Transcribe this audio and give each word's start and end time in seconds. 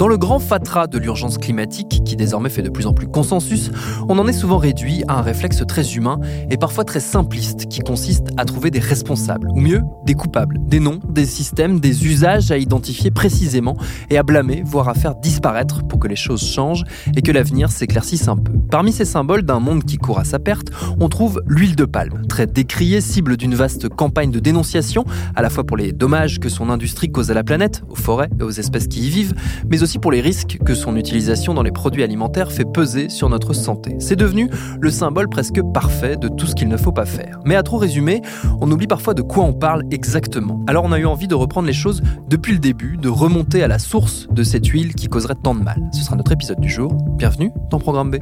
Dans 0.00 0.08
le 0.08 0.16
grand 0.16 0.38
fatras 0.38 0.86
de 0.86 0.96
l'urgence 0.96 1.36
climatique, 1.36 2.00
qui 2.06 2.16
désormais 2.16 2.48
fait 2.48 2.62
de 2.62 2.70
plus 2.70 2.86
en 2.86 2.94
plus 2.94 3.06
consensus, 3.06 3.70
on 4.08 4.18
en 4.18 4.26
est 4.28 4.32
souvent 4.32 4.56
réduit 4.56 5.04
à 5.08 5.18
un 5.18 5.20
réflexe 5.20 5.62
très 5.68 5.92
humain 5.92 6.18
et 6.48 6.56
parfois 6.56 6.84
très 6.84 7.00
simpliste 7.00 7.66
qui 7.66 7.80
consiste 7.80 8.28
à 8.38 8.46
trouver 8.46 8.70
des 8.70 8.78
responsables, 8.78 9.48
ou 9.50 9.60
mieux, 9.60 9.82
des 10.06 10.14
coupables, 10.14 10.56
des 10.68 10.80
noms, 10.80 11.00
des 11.10 11.26
systèmes, 11.26 11.80
des 11.80 12.06
usages 12.06 12.50
à 12.50 12.56
identifier 12.56 13.10
précisément 13.10 13.76
et 14.08 14.16
à 14.16 14.22
blâmer, 14.22 14.62
voire 14.64 14.88
à 14.88 14.94
faire 14.94 15.16
disparaître 15.16 15.86
pour 15.86 15.98
que 15.98 16.08
les 16.08 16.16
choses 16.16 16.42
changent 16.42 16.84
et 17.14 17.20
que 17.20 17.30
l'avenir 17.30 17.70
s'éclaircisse 17.70 18.26
un 18.26 18.38
peu. 18.38 18.54
Parmi 18.70 18.92
ces 18.92 19.04
symboles 19.04 19.42
d'un 19.42 19.60
monde 19.60 19.84
qui 19.84 19.98
court 19.98 20.18
à 20.18 20.24
sa 20.24 20.38
perte, 20.38 20.68
on 20.98 21.10
trouve 21.10 21.42
l'huile 21.46 21.76
de 21.76 21.84
palme, 21.84 22.26
très 22.26 22.46
décriée, 22.46 23.02
cible 23.02 23.36
d'une 23.36 23.54
vaste 23.54 23.90
campagne 23.90 24.30
de 24.30 24.40
dénonciation, 24.40 25.04
à 25.36 25.42
la 25.42 25.50
fois 25.50 25.64
pour 25.64 25.76
les 25.76 25.92
dommages 25.92 26.40
que 26.40 26.48
son 26.48 26.70
industrie 26.70 27.12
cause 27.12 27.30
à 27.30 27.34
la 27.34 27.44
planète, 27.44 27.82
aux 27.90 27.96
forêts 27.96 28.30
et 28.40 28.42
aux 28.42 28.50
espèces 28.50 28.86
qui 28.86 29.06
y 29.06 29.10
vivent, 29.10 29.34
mais 29.68 29.82
aussi 29.82 29.89
pour 29.98 30.12
les 30.12 30.20
risques 30.20 30.58
que 30.64 30.74
son 30.74 30.96
utilisation 30.96 31.54
dans 31.54 31.62
les 31.62 31.72
produits 31.72 32.02
alimentaires 32.02 32.52
fait 32.52 32.64
peser 32.64 33.08
sur 33.08 33.28
notre 33.28 33.52
santé. 33.52 33.96
C'est 33.98 34.16
devenu 34.16 34.50
le 34.80 34.90
symbole 34.90 35.28
presque 35.28 35.60
parfait 35.72 36.16
de 36.16 36.28
tout 36.28 36.46
ce 36.46 36.54
qu'il 36.54 36.68
ne 36.68 36.76
faut 36.76 36.92
pas 36.92 37.06
faire. 37.06 37.40
Mais 37.44 37.56
à 37.56 37.62
trop 37.62 37.78
résumer, 37.78 38.22
on 38.60 38.70
oublie 38.70 38.86
parfois 38.86 39.14
de 39.14 39.22
quoi 39.22 39.44
on 39.44 39.52
parle 39.52 39.84
exactement. 39.90 40.62
Alors 40.66 40.84
on 40.84 40.92
a 40.92 40.98
eu 40.98 41.06
envie 41.06 41.28
de 41.28 41.34
reprendre 41.34 41.66
les 41.66 41.72
choses 41.72 42.02
depuis 42.28 42.52
le 42.52 42.58
début, 42.58 42.96
de 42.96 43.08
remonter 43.08 43.62
à 43.62 43.68
la 43.68 43.78
source 43.78 44.28
de 44.30 44.42
cette 44.42 44.66
huile 44.66 44.94
qui 44.94 45.08
causerait 45.08 45.36
tant 45.42 45.54
de 45.54 45.62
mal. 45.62 45.80
Ce 45.92 46.02
sera 46.02 46.16
notre 46.16 46.32
épisode 46.32 46.60
du 46.60 46.68
jour. 46.68 46.92
Bienvenue 47.16 47.50
dans 47.70 47.78
Programme 47.78 48.10
B. 48.10 48.16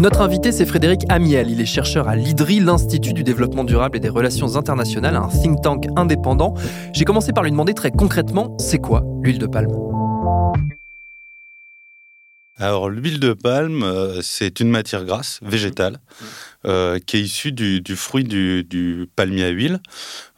Notre 0.00 0.22
invité, 0.22 0.50
c'est 0.50 0.64
Frédéric 0.64 1.04
Amiel. 1.10 1.50
Il 1.50 1.60
est 1.60 1.66
chercheur 1.66 2.08
à 2.08 2.16
l'IDRI, 2.16 2.60
l'Institut 2.60 3.12
du 3.12 3.22
développement 3.22 3.64
durable 3.64 3.98
et 3.98 4.00
des 4.00 4.08
relations 4.08 4.56
internationales, 4.56 5.14
un 5.14 5.28
think 5.28 5.60
tank 5.60 5.88
indépendant. 5.94 6.54
J'ai 6.94 7.04
commencé 7.04 7.34
par 7.34 7.44
lui 7.44 7.50
demander 7.50 7.74
très 7.74 7.90
concrètement, 7.90 8.56
c'est 8.58 8.78
quoi 8.78 9.04
l'huile 9.20 9.38
de 9.38 9.46
palme? 9.46 9.99
Alors 12.60 12.90
l'huile 12.90 13.18
de 13.18 13.32
palme, 13.32 13.82
euh, 13.82 14.20
c'est 14.22 14.60
une 14.60 14.68
matière 14.68 15.04
grasse 15.04 15.40
végétale 15.42 15.98
euh, 16.66 16.98
qui 16.98 17.16
est 17.16 17.20
issue 17.22 17.52
du, 17.52 17.80
du 17.80 17.96
fruit 17.96 18.22
du, 18.22 18.64
du, 18.64 19.08
palmier 19.16 19.44
à 19.44 19.48
huile. 19.48 19.80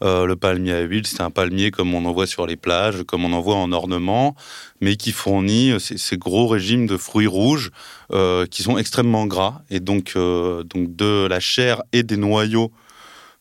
Euh, 0.02 0.24
le 0.24 0.36
palmier 0.36 0.72
à 0.72 0.80
huile, 0.82 1.04
c'est 1.04 1.20
un 1.20 1.32
palmier 1.32 1.72
comme 1.72 1.94
on 1.94 2.04
en 2.04 2.12
voit 2.12 2.28
sur 2.28 2.46
les 2.46 2.54
plages, 2.54 3.02
comme 3.02 3.24
on 3.24 3.32
en 3.32 3.40
voit 3.40 3.56
en 3.56 3.72
ornement, 3.72 4.36
mais 4.80 4.94
qui 4.94 5.10
fournit 5.10 5.80
ces, 5.80 5.98
ces 5.98 6.16
gros 6.16 6.46
régimes 6.46 6.86
de 6.86 6.96
fruits 6.96 7.26
rouges 7.26 7.72
euh, 8.12 8.46
qui 8.46 8.62
sont 8.62 8.78
extrêmement 8.78 9.26
gras. 9.26 9.62
Et 9.68 9.80
donc, 9.80 10.14
donc 10.14 10.94
de 10.94 11.26
la 11.26 11.40
chair 11.40 11.82
et 11.92 12.04
des 12.04 12.16
noyaux 12.16 12.70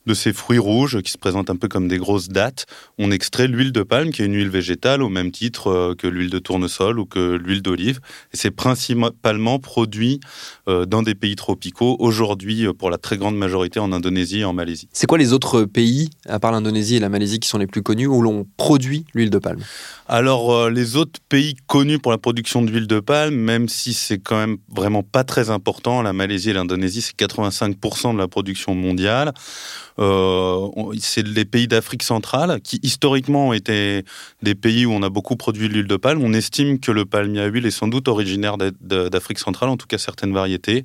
de 0.05 0.13
ces 0.13 0.33
fruits 0.33 0.59
rouges 0.59 1.01
qui 1.01 1.11
se 1.11 1.17
présentent 1.17 1.49
un 1.49 1.55
peu 1.55 1.67
comme 1.67 1.87
des 1.87 1.97
grosses 1.97 2.29
dattes, 2.29 2.65
on 2.97 3.11
extrait 3.11 3.47
l'huile 3.47 3.71
de 3.71 3.83
palme, 3.83 4.11
qui 4.11 4.21
est 4.21 4.25
une 4.25 4.35
huile 4.35 4.49
végétale 4.49 5.03
au 5.03 5.09
même 5.09 5.31
titre 5.31 5.67
euh, 5.67 5.95
que 5.95 6.07
l'huile 6.07 6.29
de 6.29 6.39
tournesol 6.39 6.99
ou 6.99 7.05
que 7.05 7.35
l'huile 7.35 7.61
d'olive. 7.61 7.99
Et 8.33 8.37
c'est 8.37 8.51
principalement 8.51 9.59
produit 9.59 10.19
euh, 10.67 10.85
dans 10.85 11.03
des 11.03 11.15
pays 11.15 11.35
tropicaux, 11.35 11.95
aujourd'hui 11.99 12.65
euh, 12.65 12.73
pour 12.73 12.89
la 12.89 12.97
très 12.97 13.17
grande 13.17 13.37
majorité 13.37 13.79
en 13.79 13.91
Indonésie 13.91 14.39
et 14.39 14.45
en 14.45 14.53
Malaisie. 14.53 14.87
C'est 14.91 15.07
quoi 15.07 15.17
les 15.17 15.33
autres 15.33 15.65
pays, 15.65 16.09
à 16.27 16.39
part 16.39 16.51
l'Indonésie 16.51 16.95
et 16.95 16.99
la 16.99 17.09
Malaisie, 17.09 17.39
qui 17.39 17.47
sont 17.47 17.57
les 17.57 17.67
plus 17.67 17.83
connus, 17.83 18.07
où 18.07 18.21
l'on 18.21 18.47
produit 18.57 19.05
l'huile 19.13 19.29
de 19.29 19.39
palme? 19.39 19.61
Alors, 20.07 20.69
les 20.69 20.97
autres 20.97 21.19
pays 21.29 21.55
connus 21.67 21.99
pour 21.99 22.11
la 22.11 22.17
production 22.17 22.61
d'huile 22.61 22.87
de 22.87 22.99
palme, 22.99 23.35
même 23.35 23.69
si 23.69 23.93
c'est 23.93 24.17
quand 24.17 24.35
même 24.35 24.57
vraiment 24.73 25.03
pas 25.03 25.23
très 25.23 25.49
important, 25.49 26.01
la 26.01 26.11
Malaisie 26.11 26.49
et 26.49 26.53
l'Indonésie, 26.53 27.01
c'est 27.01 27.15
85% 27.17 28.13
de 28.13 28.17
la 28.17 28.27
production 28.27 28.75
mondiale. 28.75 29.31
Euh, 29.99 30.67
c'est 30.99 31.25
les 31.25 31.45
pays 31.45 31.67
d'Afrique 31.67 32.03
centrale 32.03 32.61
qui 32.61 32.79
historiquement 32.83 33.49
ont 33.49 33.53
été 33.53 34.03
des 34.41 34.55
pays 34.55 34.85
où 34.85 34.91
on 34.91 35.03
a 35.03 35.09
beaucoup 35.09 35.35
produit 35.35 35.67
l'huile 35.67 35.87
de 35.87 35.97
palme. 35.97 36.21
On 36.23 36.33
estime 36.33 36.79
que 36.79 36.91
le 36.91 37.05
palmier 37.05 37.41
à 37.41 37.45
huile 37.47 37.65
est 37.65 37.71
sans 37.71 37.87
doute 37.87 38.07
originaire 38.07 38.57
d'Afrique 38.57 39.39
centrale, 39.39 39.69
en 39.69 39.77
tout 39.77 39.87
cas 39.87 39.97
certaines 39.97 40.33
variétés. 40.33 40.83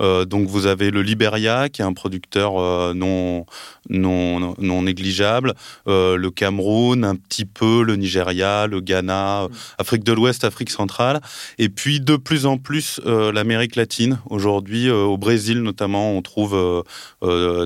Euh, 0.00 0.24
donc 0.24 0.48
vous 0.48 0.66
avez 0.66 0.90
le 0.90 1.02
Libéria 1.02 1.68
qui 1.68 1.82
est 1.82 1.84
un 1.84 1.92
producteur 1.92 2.58
euh, 2.58 2.94
non, 2.94 3.46
non, 3.88 4.54
non 4.58 4.82
négligeable, 4.82 5.54
le 5.86 6.28
Cameroun 6.28 7.04
un 7.04 7.16
petit 7.16 7.44
peu, 7.44 7.82
le 7.82 7.96
Nigeria, 7.96 8.66
le 8.66 8.80
Ghana. 8.80 9.48
Afrique 9.78 10.04
de 10.04 10.12
l'Ouest, 10.12 10.44
Afrique 10.44 10.70
centrale, 10.70 11.20
et 11.58 11.68
puis 11.68 12.00
de 12.00 12.16
plus 12.16 12.46
en 12.46 12.58
plus 12.58 13.00
l'Amérique 13.04 13.76
latine. 13.76 14.18
Aujourd'hui, 14.30 14.90
au 14.90 15.16
Brésil 15.16 15.62
notamment, 15.62 16.12
on 16.12 16.22
trouve 16.22 16.84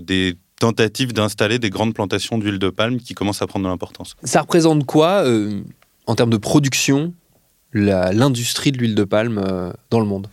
des 0.02 0.36
tentative 0.62 1.12
d'installer 1.12 1.58
des 1.58 1.70
grandes 1.70 1.92
plantations 1.92 2.38
d'huile 2.38 2.60
de 2.60 2.70
palme 2.70 2.98
qui 2.98 3.14
commencent 3.14 3.42
à 3.42 3.48
prendre 3.48 3.64
de 3.64 3.70
l'importance. 3.70 4.14
Ça 4.22 4.42
représente 4.42 4.86
quoi 4.86 5.24
euh, 5.24 5.60
en 6.06 6.14
termes 6.14 6.30
de 6.30 6.36
production 6.36 7.12
l'industrie 7.72 8.70
de 8.70 8.78
l'huile 8.78 8.94
de 8.94 9.02
palme 9.02 9.38
euh, 9.38 9.72
dans 9.90 9.98
le 9.98 10.06
monde? 10.06 10.28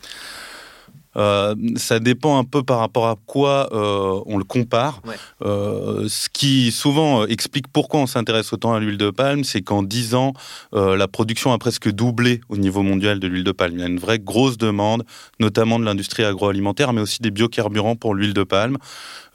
Euh, 1.19 1.55
ça 1.75 1.99
dépend 1.99 2.37
un 2.39 2.43
peu 2.43 2.63
par 2.63 2.79
rapport 2.79 3.07
à 3.07 3.15
quoi 3.25 3.69
euh, 3.73 4.21
on 4.25 4.37
le 4.37 4.43
compare. 4.43 5.01
Ouais. 5.05 5.15
Euh, 5.41 6.07
ce 6.07 6.29
qui 6.29 6.71
souvent 6.71 7.25
explique 7.25 7.67
pourquoi 7.67 7.99
on 7.99 8.07
s'intéresse 8.07 8.53
autant 8.53 8.73
à 8.73 8.79
l'huile 8.79 8.97
de 8.97 9.09
palme, 9.09 9.43
c'est 9.43 9.61
qu'en 9.61 9.83
10 9.83 10.15
ans, 10.15 10.33
la 10.73 11.07
production 11.07 11.51
a 11.51 11.57
presque 11.57 11.89
doublé 11.89 12.41
au 12.49 12.57
niveau 12.57 12.81
mondial 12.83 13.19
de 13.19 13.27
l'huile 13.27 13.43
de 13.43 13.51
palme. 13.51 13.75
Il 13.75 13.81
y 13.81 13.83
a 13.83 13.87
une 13.87 13.99
vraie 13.99 14.19
grosse 14.19 14.57
demande, 14.57 15.03
notamment 15.39 15.79
de 15.79 15.85
l'industrie 15.85 16.23
agroalimentaire, 16.23 16.93
mais 16.93 17.01
aussi 17.01 17.21
des 17.21 17.31
biocarburants 17.31 17.95
pour 17.95 18.15
l'huile 18.15 18.33
de 18.33 18.43
palme. 18.43 18.77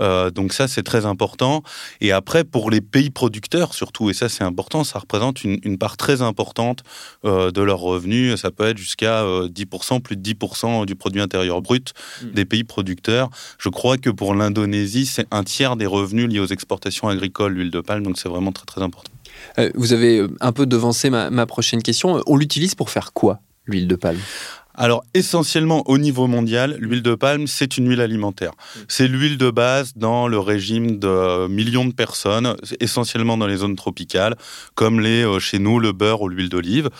Donc 0.00 0.52
ça, 0.52 0.68
c'est 0.68 0.82
très 0.82 1.06
important. 1.06 1.62
Et 2.00 2.12
après, 2.12 2.44
pour 2.44 2.70
les 2.70 2.80
pays 2.80 3.10
producteurs 3.10 3.74
surtout, 3.74 4.10
et 4.10 4.14
ça 4.14 4.28
c'est 4.28 4.44
important, 4.44 4.84
ça 4.84 4.98
représente 4.98 5.44
une, 5.44 5.58
une 5.62 5.78
part 5.78 5.96
très 5.96 6.22
importante 6.22 6.82
de 7.24 7.62
leurs 7.62 7.80
revenus. 7.80 8.40
Ça 8.40 8.50
peut 8.50 8.66
être 8.66 8.78
jusqu'à 8.78 9.24
10%, 9.24 10.00
plus 10.00 10.16
de 10.16 10.32
10% 10.32 10.86
du 10.86 10.94
produit 10.94 11.20
intérieur 11.20 11.60
brut 11.62 11.73
mmh. 11.80 12.26
des 12.30 12.44
pays 12.44 12.64
producteurs. 12.64 13.30
Je 13.58 13.68
crois 13.68 13.98
que 13.98 14.10
pour 14.10 14.34
l'Indonésie, 14.34 15.06
c'est 15.06 15.26
un 15.30 15.44
tiers 15.44 15.76
des 15.76 15.86
revenus 15.86 16.28
liés 16.28 16.40
aux 16.40 16.46
exportations 16.46 17.08
agricoles, 17.08 17.54
l'huile 17.54 17.70
de 17.70 17.80
palme, 17.80 18.04
donc 18.04 18.18
c'est 18.18 18.28
vraiment 18.28 18.52
très 18.52 18.66
très 18.66 18.82
important. 18.82 19.10
Euh, 19.58 19.70
vous 19.74 19.92
avez 19.92 20.26
un 20.40 20.52
peu 20.52 20.66
devancé 20.66 21.10
ma, 21.10 21.30
ma 21.30 21.46
prochaine 21.46 21.82
question. 21.82 22.22
On 22.26 22.36
l'utilise 22.36 22.74
pour 22.74 22.90
faire 22.90 23.12
quoi, 23.12 23.40
l'huile 23.66 23.88
de 23.88 23.96
palme? 23.96 24.20
Alors 24.74 25.04
essentiellement 25.14 25.88
au 25.88 25.98
niveau 25.98 26.26
mondial, 26.26 26.76
l'huile 26.80 27.02
de 27.02 27.14
palme, 27.14 27.46
c'est 27.46 27.78
une 27.78 27.88
huile 27.88 28.00
alimentaire. 28.00 28.52
C'est 28.88 29.06
l'huile 29.06 29.38
de 29.38 29.50
base 29.50 29.92
dans 29.94 30.26
le 30.26 30.38
régime 30.38 30.98
de 30.98 31.46
millions 31.46 31.84
de 31.84 31.92
personnes, 31.92 32.56
essentiellement 32.80 33.36
dans 33.36 33.46
les 33.46 33.56
zones 33.56 33.76
tropicales, 33.76 34.36
comme 34.74 35.00
les 35.00 35.24
euh, 35.24 35.38
chez 35.38 35.58
nous 35.58 35.78
le 35.78 35.92
beurre 35.92 36.22
ou 36.22 36.28
l'huile 36.28 36.48
d'olive. 36.48 36.90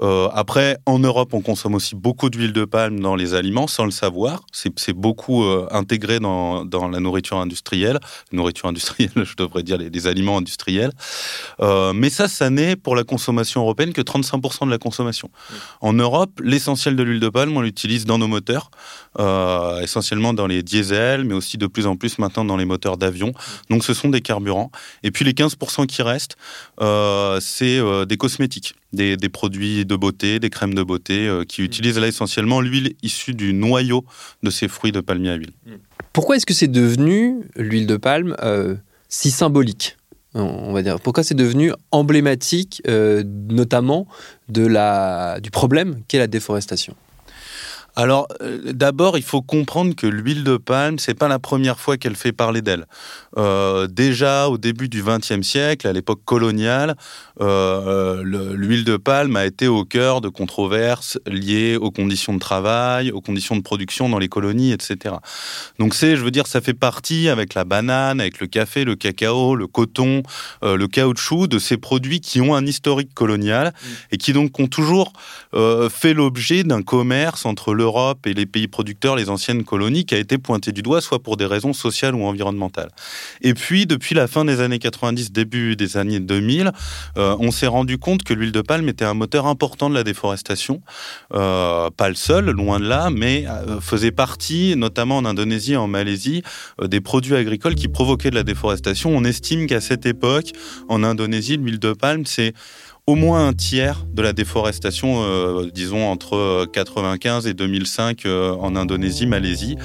Euh, 0.00 0.28
après, 0.32 0.78
en 0.86 1.00
Europe, 1.00 1.34
on 1.34 1.40
consomme 1.40 1.74
aussi 1.74 1.96
beaucoup 1.96 2.30
d'huile 2.30 2.52
de 2.52 2.64
palme 2.64 3.00
dans 3.00 3.16
les 3.16 3.34
aliments 3.34 3.66
sans 3.66 3.84
le 3.84 3.90
savoir. 3.90 4.44
C'est 4.52 4.92
beaucoup 4.92 5.44
euh, 5.44 5.66
intégré 5.70 6.20
dans, 6.20 6.64
dans, 6.64 6.88
la 6.88 7.00
nourriture 7.00 7.38
industrielle, 7.38 7.98
nourriture 8.32 8.68
industrielle, 8.68 9.10
je 9.16 9.34
devrais 9.36 9.62
dire 9.62 9.78
les, 9.78 10.06
aliments 10.06 10.36
industriels. 10.36 10.92
mais 11.94 12.10
ça, 12.10 12.28
ça 12.28 12.50
n'est 12.50 12.76
pour 12.76 12.94
la 12.94 13.04
consommation 13.04 13.62
européenne 13.62 13.94
que 13.94 14.02
35% 14.02 14.66
de 14.66 14.70
la 14.70 14.76
consommation. 14.76 15.30
En 15.80 15.94
Europe, 15.94 16.40
l'essentiel 16.42 16.94
de 16.94 17.02
l'huile 17.02 17.23
de 17.24 17.30
palme, 17.30 17.56
on 17.56 17.62
l'utilise 17.62 18.04
dans 18.04 18.18
nos 18.18 18.28
moteurs, 18.28 18.70
euh, 19.18 19.80
essentiellement 19.80 20.34
dans 20.34 20.46
les 20.46 20.62
diesels, 20.62 21.24
mais 21.24 21.34
aussi 21.34 21.56
de 21.56 21.66
plus 21.66 21.86
en 21.86 21.96
plus 21.96 22.18
maintenant 22.18 22.44
dans 22.44 22.56
les 22.56 22.64
moteurs 22.64 22.96
d'avion. 22.96 23.32
Donc 23.70 23.84
ce 23.84 23.94
sont 23.94 24.08
des 24.08 24.20
carburants. 24.20 24.70
Et 25.02 25.10
puis 25.10 25.24
les 25.24 25.32
15% 25.32 25.86
qui 25.86 26.02
restent, 26.02 26.36
euh, 26.80 27.38
c'est 27.40 27.78
euh, 27.78 28.04
des 28.04 28.16
cosmétiques, 28.16 28.74
des, 28.92 29.16
produits 29.28 29.84
de 29.84 29.96
beauté, 29.96 30.38
des 30.38 30.50
crèmes 30.50 30.74
de 30.74 30.82
beauté, 30.82 31.30
qui 31.48 31.62
mmh. 31.62 31.64
utilisent 31.64 31.98
là 31.98 32.06
essentiellement 32.06 32.60
l'huile 32.60 32.94
issue 33.02 33.34
du 33.34 33.52
noyau 33.54 34.04
de 34.42 34.50
ces 34.50 34.68
fruits 34.68 34.92
de 34.92 35.00
palmier 35.00 35.30
à 35.30 35.34
huile. 35.34 35.52
Mmh. 35.66 35.72
Pourquoi 36.12 36.36
est-ce 36.36 36.46
que 36.46 36.54
c'est 36.54 36.68
devenu, 36.68 37.40
l'huile 37.56 37.86
de 37.86 37.96
palme, 37.96 38.36
si 39.08 39.30
symbolique 39.30 39.96
on 40.36 40.72
va 40.72 40.82
dire? 40.82 40.98
Pourquoi 41.00 41.22
c'est 41.22 41.36
devenu 41.36 41.72
emblématique, 41.92 42.82
notamment 42.86 44.08
de 44.48 44.66
la, 44.66 45.38
du 45.40 45.52
problème 45.52 46.00
qu'est 46.08 46.18
la 46.18 46.26
déforestation? 46.26 46.96
Alors, 47.96 48.26
euh, 48.40 48.72
d'abord, 48.72 49.16
il 49.16 49.22
faut 49.22 49.42
comprendre 49.42 49.94
que 49.94 50.06
l'huile 50.06 50.42
de 50.42 50.56
palme, 50.56 50.98
c'est 50.98 51.14
pas 51.14 51.28
la 51.28 51.38
première 51.38 51.78
fois 51.78 51.96
qu'elle 51.96 52.16
fait 52.16 52.32
parler 52.32 52.60
d'elle. 52.60 52.86
Euh, 53.38 53.86
déjà 53.86 54.48
au 54.48 54.58
début 54.58 54.88
du 54.88 55.02
XXe 55.02 55.42
siècle, 55.42 55.86
à 55.86 55.92
l'époque 55.92 56.20
coloniale, 56.24 56.96
euh, 57.40 58.22
l'huile 58.24 58.84
de 58.84 58.96
palme 58.96 59.36
a 59.36 59.46
été 59.46 59.68
au 59.68 59.84
cœur 59.84 60.20
de 60.20 60.28
controverses 60.28 61.18
liées 61.26 61.76
aux 61.76 61.90
conditions 61.90 62.34
de 62.34 62.38
travail, 62.38 63.12
aux 63.12 63.20
conditions 63.20 63.56
de 63.56 63.62
production 63.62 64.08
dans 64.08 64.18
les 64.18 64.28
colonies, 64.28 64.72
etc. 64.72 65.16
Donc 65.78 65.94
c'est, 65.94 66.16
je 66.16 66.22
veux 66.22 66.30
dire, 66.30 66.46
ça 66.46 66.60
fait 66.60 66.74
partie 66.74 67.28
avec 67.28 67.54
la 67.54 67.64
banane, 67.64 68.20
avec 68.20 68.40
le 68.40 68.46
café, 68.46 68.84
le 68.84 68.96
cacao, 68.96 69.54
le 69.54 69.66
coton, 69.66 70.22
le 70.62 70.86
caoutchouc, 70.86 71.46
de 71.46 71.58
ces 71.58 71.76
produits 71.76 72.20
qui 72.20 72.40
ont 72.40 72.54
un 72.54 72.66
historique 72.66 73.14
colonial 73.14 73.68
mmh. 73.68 73.88
et 74.12 74.16
qui 74.16 74.32
donc 74.32 74.58
ont 74.58 74.66
toujours 74.66 75.12
fait 75.90 76.14
l'objet 76.14 76.64
d'un 76.64 76.82
commerce 76.82 77.46
entre 77.46 77.74
le 77.74 77.83
l'Europe 77.84 78.26
et 78.26 78.32
les 78.32 78.46
pays 78.46 78.66
producteurs, 78.66 79.14
les 79.14 79.28
anciennes 79.28 79.62
colonies, 79.62 80.06
qui 80.06 80.14
a 80.14 80.18
été 80.18 80.38
pointé 80.38 80.72
du 80.72 80.80
doigt, 80.80 81.02
soit 81.02 81.22
pour 81.22 81.36
des 81.36 81.44
raisons 81.44 81.74
sociales 81.74 82.14
ou 82.14 82.24
environnementales. 82.24 82.88
Et 83.42 83.52
puis, 83.52 83.84
depuis 83.84 84.14
la 84.14 84.26
fin 84.26 84.46
des 84.46 84.60
années 84.60 84.78
90, 84.78 85.32
début 85.32 85.76
des 85.76 85.98
années 85.98 86.18
2000, 86.18 86.72
euh, 87.18 87.36
on 87.38 87.50
s'est 87.50 87.66
rendu 87.66 87.98
compte 87.98 88.22
que 88.22 88.32
l'huile 88.32 88.52
de 88.52 88.62
palme 88.62 88.88
était 88.88 89.04
un 89.04 89.12
moteur 89.12 89.46
important 89.46 89.90
de 89.90 89.94
la 89.94 90.02
déforestation. 90.02 90.80
Euh, 91.34 91.90
pas 91.90 92.08
le 92.08 92.14
seul, 92.14 92.46
loin 92.46 92.80
de 92.80 92.88
là, 92.88 93.10
mais 93.10 93.44
euh, 93.46 93.80
faisait 93.82 94.12
partie, 94.12 94.76
notamment 94.76 95.18
en 95.18 95.26
Indonésie 95.26 95.74
et 95.74 95.76
en 95.76 95.86
Malaisie, 95.86 96.42
des 96.82 97.02
produits 97.02 97.36
agricoles 97.36 97.74
qui 97.74 97.88
provoquaient 97.88 98.30
de 98.30 98.34
la 98.34 98.44
déforestation. 98.44 99.10
On 99.14 99.24
estime 99.24 99.66
qu'à 99.66 99.82
cette 99.82 100.06
époque, 100.06 100.52
en 100.88 101.04
Indonésie, 101.04 101.58
l'huile 101.58 101.78
de 101.78 101.92
palme, 101.92 102.24
c'est 102.24 102.54
au 103.06 103.16
moins 103.16 103.48
un 103.48 103.52
tiers 103.52 104.06
de 104.14 104.22
la 104.22 104.32
déforestation, 104.32 105.22
euh, 105.24 105.68
disons 105.70 106.06
entre 106.06 106.66
95 106.72 107.46
euh, 107.46 107.50
et 107.50 107.54
2005 107.54 108.24
euh, 108.24 108.54
en 108.54 108.76
Indonésie, 108.76 109.26
Malaisie, 109.26 109.76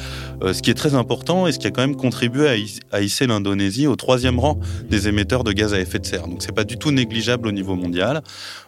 ce 0.42 0.62
qui 0.62 0.70
est 0.70 0.76
très 0.76 0.96
important 0.96 1.48
et 1.48 1.52
ce 1.52 1.60
qui 1.60 1.68
a 1.68 1.72
quand 1.72 1.82
même 1.82 1.98
contribué 1.98 2.72
à, 2.92 3.02
hisser 3.02 3.28
l'Indonésie 3.28 3.88
au 3.88 3.98
troisième 3.98 4.40
rang 4.40 4.58
des 4.90 5.10
émetteurs 5.10 5.44
de 5.44 5.52
gaz 5.52 5.74
à 5.74 5.82
effet 5.82 6.00
de 6.00 6.06
serre. 6.06 6.30
Donc 6.30 6.42
c'est 6.42 6.56
pas 6.56 6.64
du 6.64 6.78
tout 6.78 6.92
négligeable 6.92 7.50
au 7.50 7.52
niveau 7.52 7.76
mondial, 7.76 8.22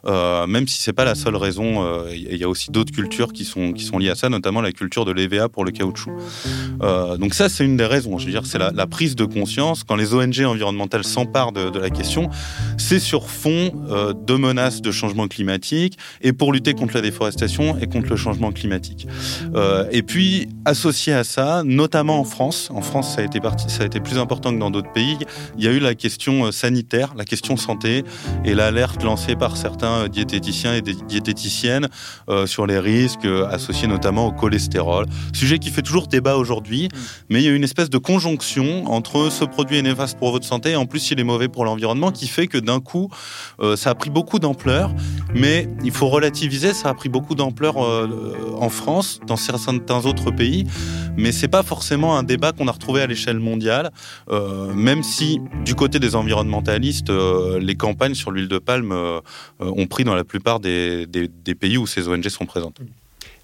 même 0.06 0.68
si 0.68 0.82
c'est 0.82 0.92
pas 0.92 1.06
la 1.06 1.16
seule 1.16 1.38
raison. 1.38 2.06
Il 2.12 2.36
y 2.36 2.44
a 2.44 2.50
aussi 2.50 2.72
d'autres 2.72 2.92
cultures 2.92 3.32
qui 3.32 3.46
sont 3.46 3.72
qui 3.72 3.86
sont 3.86 4.00
liées 4.00 4.10
à 4.10 4.16
ça, 4.16 4.28
notamment 4.28 4.60
la 4.60 4.74
culture 4.74 5.06
de 5.06 5.14
l'EVA 5.14 5.48
pour 5.48 5.64
le 5.64 5.72
caoutchouc. 5.72 6.12
donc 7.18 7.34
ça 7.34 7.48
c'est 7.48 7.64
une 7.64 7.78
des 7.78 7.86
raisons. 7.86 8.18
Je 8.18 8.26
veux 8.26 8.32
dire 8.32 8.46
c'est 8.46 8.60
la, 8.60 8.88
prise 8.88 9.16
de 9.16 9.24
conscience 9.24 9.86
quand 9.86 9.96
les 9.96 10.14
ONG 10.14 10.42
environnementales 10.42 11.06
s'emparent 11.06 11.54
de, 11.54 11.70
de, 11.70 11.80
la 11.80 11.90
question, 11.90 12.30
c'est 12.78 13.00
sur 13.00 13.30
fond 13.30 13.72
de 14.28 14.41
menaces 14.42 14.82
de 14.82 14.92
changement 14.92 15.28
climatique 15.28 15.98
et 16.22 16.34
pour 16.34 16.52
lutter 16.52 16.74
contre 16.74 16.96
la 16.96 17.02
déforestation 17.02 17.78
et 17.80 17.88
contre 17.88 18.10
le 18.10 18.16
changement 18.16 18.52
climatique. 18.52 19.08
Euh, 19.56 19.86
et 19.92 20.04
puis, 20.04 20.50
associé 20.66 21.14
à 21.14 21.24
ça, 21.24 21.64
notamment 21.66 22.20
en 22.20 22.24
France, 22.24 22.70
en 22.74 22.82
France 22.82 23.16
ça 23.16 23.22
a 23.22 23.24
été, 23.24 23.40
parti, 23.40 23.70
ça 23.70 23.84
a 23.84 23.86
été 23.86 24.00
plus 24.00 24.18
important 24.18 24.54
que 24.54 24.60
dans 24.60 24.72
d'autres 24.72 24.92
pays, 24.92 25.18
il 25.58 25.64
y 25.64 25.68
a 25.68 25.72
eu 25.72 25.80
la 25.80 25.96
question 25.96 26.46
euh, 26.46 26.52
sanitaire, 26.52 27.14
la 27.16 27.26
question 27.26 27.58
santé 27.58 28.04
et 28.46 28.54
l'alerte 28.54 29.04
lancée 29.04 29.36
par 29.36 29.58
certains 29.58 30.08
diététiciens 30.08 30.74
et 30.76 30.82
diététiciennes 30.82 31.88
euh, 32.30 32.46
sur 32.46 32.66
les 32.66 32.80
risques 32.80 33.28
associés 33.50 33.88
notamment 33.88 34.28
au 34.28 34.32
cholestérol. 34.32 35.06
Sujet 35.34 35.60
qui 35.60 35.70
fait 35.70 35.82
toujours 35.82 36.08
débat 36.08 36.36
aujourd'hui, 36.36 36.90
mais 37.30 37.42
il 37.42 37.46
y 37.46 37.50
a 37.50 37.52
une 37.52 37.64
espèce 37.64 37.90
de 37.90 37.98
conjonction 37.98 38.86
entre 38.92 39.30
ce 39.32 39.46
produit 39.46 39.78
est 39.78 39.82
néfaste 39.82 40.18
pour 40.18 40.32
votre 40.32 40.46
santé 40.46 40.72
et 40.72 40.76
en 40.76 40.86
plus 40.86 41.12
il 41.12 41.20
est 41.20 41.24
mauvais 41.24 41.48
pour 41.48 41.66
l'environnement 41.66 42.12
qui 42.12 42.28
fait 42.28 42.48
que 42.48 42.58
d'un 42.58 42.80
coup, 42.80 43.10
ça 43.76 43.92
a 43.92 43.96
pris 43.96 44.10
beaucoup 44.10 44.31
d'ampleur, 44.40 44.94
mais 45.34 45.68
il 45.84 45.92
faut 45.92 46.08
relativiser. 46.08 46.74
Ça 46.74 46.90
a 46.90 46.94
pris 46.94 47.10
beaucoup 47.10 47.36
d'ampleur 47.36 47.84
euh, 47.84 48.56
en 48.58 48.70
France, 48.70 49.20
dans 49.28 49.36
certains 49.36 50.06
autres 50.06 50.32
pays, 50.32 50.66
mais 51.18 51.32
c'est 51.32 51.48
pas 51.48 51.64
forcément 51.64 52.18
un 52.18 52.24
débat 52.24 52.52
qu'on 52.52 52.68
a 52.68 52.72
retrouvé 52.72 53.02
à 53.02 53.08
l'échelle 53.08 53.40
mondiale. 53.40 53.92
Euh, 54.30 54.74
même 54.74 55.04
si, 55.04 55.40
du 55.66 55.76
côté 55.76 56.00
des 56.00 56.16
environnementalistes, 56.16 57.10
euh, 57.10 57.60
les 57.60 57.76
campagnes 57.76 58.16
sur 58.16 58.32
l'huile 58.32 58.48
de 58.48 58.60
palme 58.60 58.96
ont 59.60 59.88
pris 59.88 60.04
dans 60.04 60.16
la 60.16 60.24
plupart 60.24 60.60
des, 60.60 61.08
pays 61.60 61.78
où 61.78 61.86
ces 61.86 62.08
ONG 62.08 62.28
sont 62.30 62.46
présentes. 62.46 62.80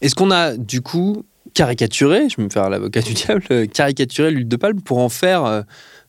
Est-ce 0.01 0.15
qu'on 0.15 0.31
a 0.31 0.55
du 0.55 0.81
coup 0.81 1.23
caricaturé, 1.53 2.29
je 2.29 2.37
vais 2.37 2.43
me 2.43 2.49
faire 2.49 2.69
l'avocat 2.69 3.01
du 3.01 3.13
diable, 3.13 3.67
caricaturé 3.67 4.31
l'huile 4.31 4.47
de 4.47 4.55
palme 4.55 4.81
pour 4.81 4.99
en 4.99 5.09
faire 5.09 5.63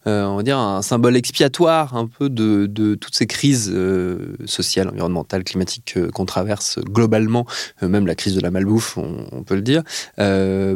euh, 0.08 0.24
on 0.24 0.36
va 0.36 0.42
dire, 0.42 0.58
un 0.58 0.80
symbole 0.80 1.16
expiatoire 1.16 1.94
un 1.94 2.06
peu 2.06 2.30
de, 2.30 2.94
toutes 2.94 3.14
ces 3.14 3.26
crises 3.26 3.70
euh, 3.72 4.34
sociales, 4.46 4.88
environnementales, 4.88 5.44
climatiques 5.44 5.94
euh, 5.96 6.10
qu'on 6.10 6.24
traverse 6.24 6.78
globalement, 6.78 7.46
même 7.82 8.06
la 8.06 8.14
crise 8.14 8.34
de 8.34 8.40
la 8.40 8.50
malbouffe, 8.50 8.96
on, 8.96 9.42
peut 9.42 9.54
le 9.54 9.62
dire, 9.62 9.82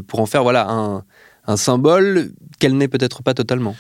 pour 0.06 0.20
en 0.20 0.26
faire 0.26 0.43
voilà 0.43 0.69
un, 0.69 1.05
un 1.46 1.56
symbole 1.56 2.32
qu'elle 2.58 2.76
n'est 2.76 2.88
peut-être 2.88 3.23
pas 3.23 3.34
totalement. 3.34 3.75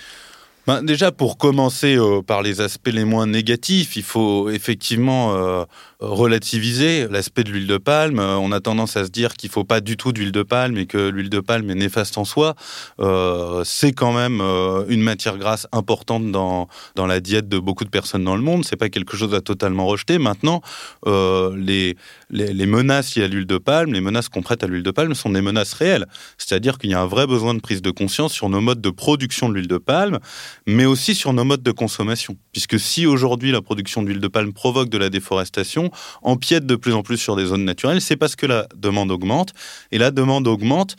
Ben, 0.66 0.82
déjà, 0.82 1.10
pour 1.10 1.38
commencer 1.38 1.98
par 2.26 2.42
les 2.42 2.60
aspects 2.60 2.90
les 2.92 3.04
moins 3.04 3.26
négatifs, 3.26 3.96
il 3.96 4.02
faut 4.02 4.48
effectivement 4.50 5.66
relativiser 6.02 7.06
l'aspect 7.08 7.44
de 7.44 7.50
l'huile 7.50 7.66
de 7.66 7.78
palme. 7.78 8.18
Euh, 8.18 8.36
on 8.36 8.52
a 8.52 8.60
tendance 8.60 8.96
à 8.96 9.04
se 9.04 9.10
dire 9.10 9.34
qu'il 9.34 9.50
faut 9.50 9.64
pas 9.64 9.80
du 9.80 9.96
tout 9.96 10.12
d'huile 10.12 10.32
de 10.32 10.42
palme 10.42 10.76
et 10.76 10.86
que 10.86 11.08
l'huile 11.08 11.30
de 11.30 11.40
palme 11.40 11.70
est 11.70 11.74
néfaste 11.74 12.18
en 12.18 12.24
soi. 12.24 12.54
Euh, 13.00 13.62
c'est 13.64 13.92
quand 13.92 14.12
même 14.12 14.40
euh, 14.40 14.84
une 14.88 15.00
matière 15.00 15.38
grasse 15.38 15.66
importante 15.70 16.30
dans, 16.30 16.68
dans 16.96 17.06
la 17.06 17.20
diète 17.20 17.48
de 17.48 17.58
beaucoup 17.58 17.84
de 17.84 17.90
personnes 17.90 18.24
dans 18.24 18.36
le 18.36 18.42
monde. 18.42 18.64
C'est 18.64 18.76
pas 18.76 18.88
quelque 18.88 19.16
chose 19.16 19.32
à 19.34 19.40
totalement 19.40 19.86
rejeter. 19.86 20.18
Maintenant, 20.18 20.60
les, 21.06 21.96
les, 22.30 22.66
menaces 22.66 23.14
liées 23.14 23.24
à 23.24 23.28
l'huile 23.28 23.46
de 23.46 23.58
palme, 23.58 23.92
les 23.92 24.00
menaces 24.00 24.28
qu'on 24.28 24.42
prête 24.42 24.64
à 24.64 24.66
l'huile 24.66 24.82
de 24.82 24.90
palme 24.90 25.14
sont 25.14 25.30
des 25.30 25.42
menaces 25.42 25.74
réelles. 25.74 26.06
C'est-à-dire 26.38 26.78
qu'il 26.78 26.90
y 26.90 26.94
a 26.94 27.00
un 27.00 27.06
vrai 27.06 27.26
besoin 27.26 27.54
de 27.54 27.60
prise 27.60 27.82
de 27.82 27.90
conscience 27.90 28.32
sur 28.32 28.48
nos 28.48 28.60
modes 28.60 28.80
de 28.80 28.90
production 28.90 29.48
de 29.48 29.54
l'huile 29.54 29.68
de 29.68 29.78
palme, 29.78 30.18
mais 30.66 30.84
aussi 30.84 31.14
sur 31.14 31.32
nos 31.32 31.44
modes 31.44 31.62
de 31.62 31.72
consommation. 31.72 32.36
Puisque 32.52 32.78
si 32.78 33.06
aujourd'hui 33.06 33.52
la 33.52 33.62
production 33.62 34.02
d'huile 34.02 34.20
de 34.20 34.28
palme 34.28 34.52
provoque 34.52 34.88
de 34.88 34.98
la 34.98 35.10
déforestation, 35.10 35.90
empiète 36.22 36.66
de 36.66 36.76
plus 36.76 36.94
en 36.94 37.02
plus 37.02 37.18
sur 37.18 37.36
des 37.36 37.46
zones 37.46 37.64
naturelles, 37.64 38.00
c'est 38.00 38.16
parce 38.16 38.36
que 38.36 38.46
la 38.46 38.66
demande 38.76 39.10
augmente. 39.10 39.52
Et 39.90 39.98
la 39.98 40.10
demande 40.10 40.46
augmente 40.46 40.96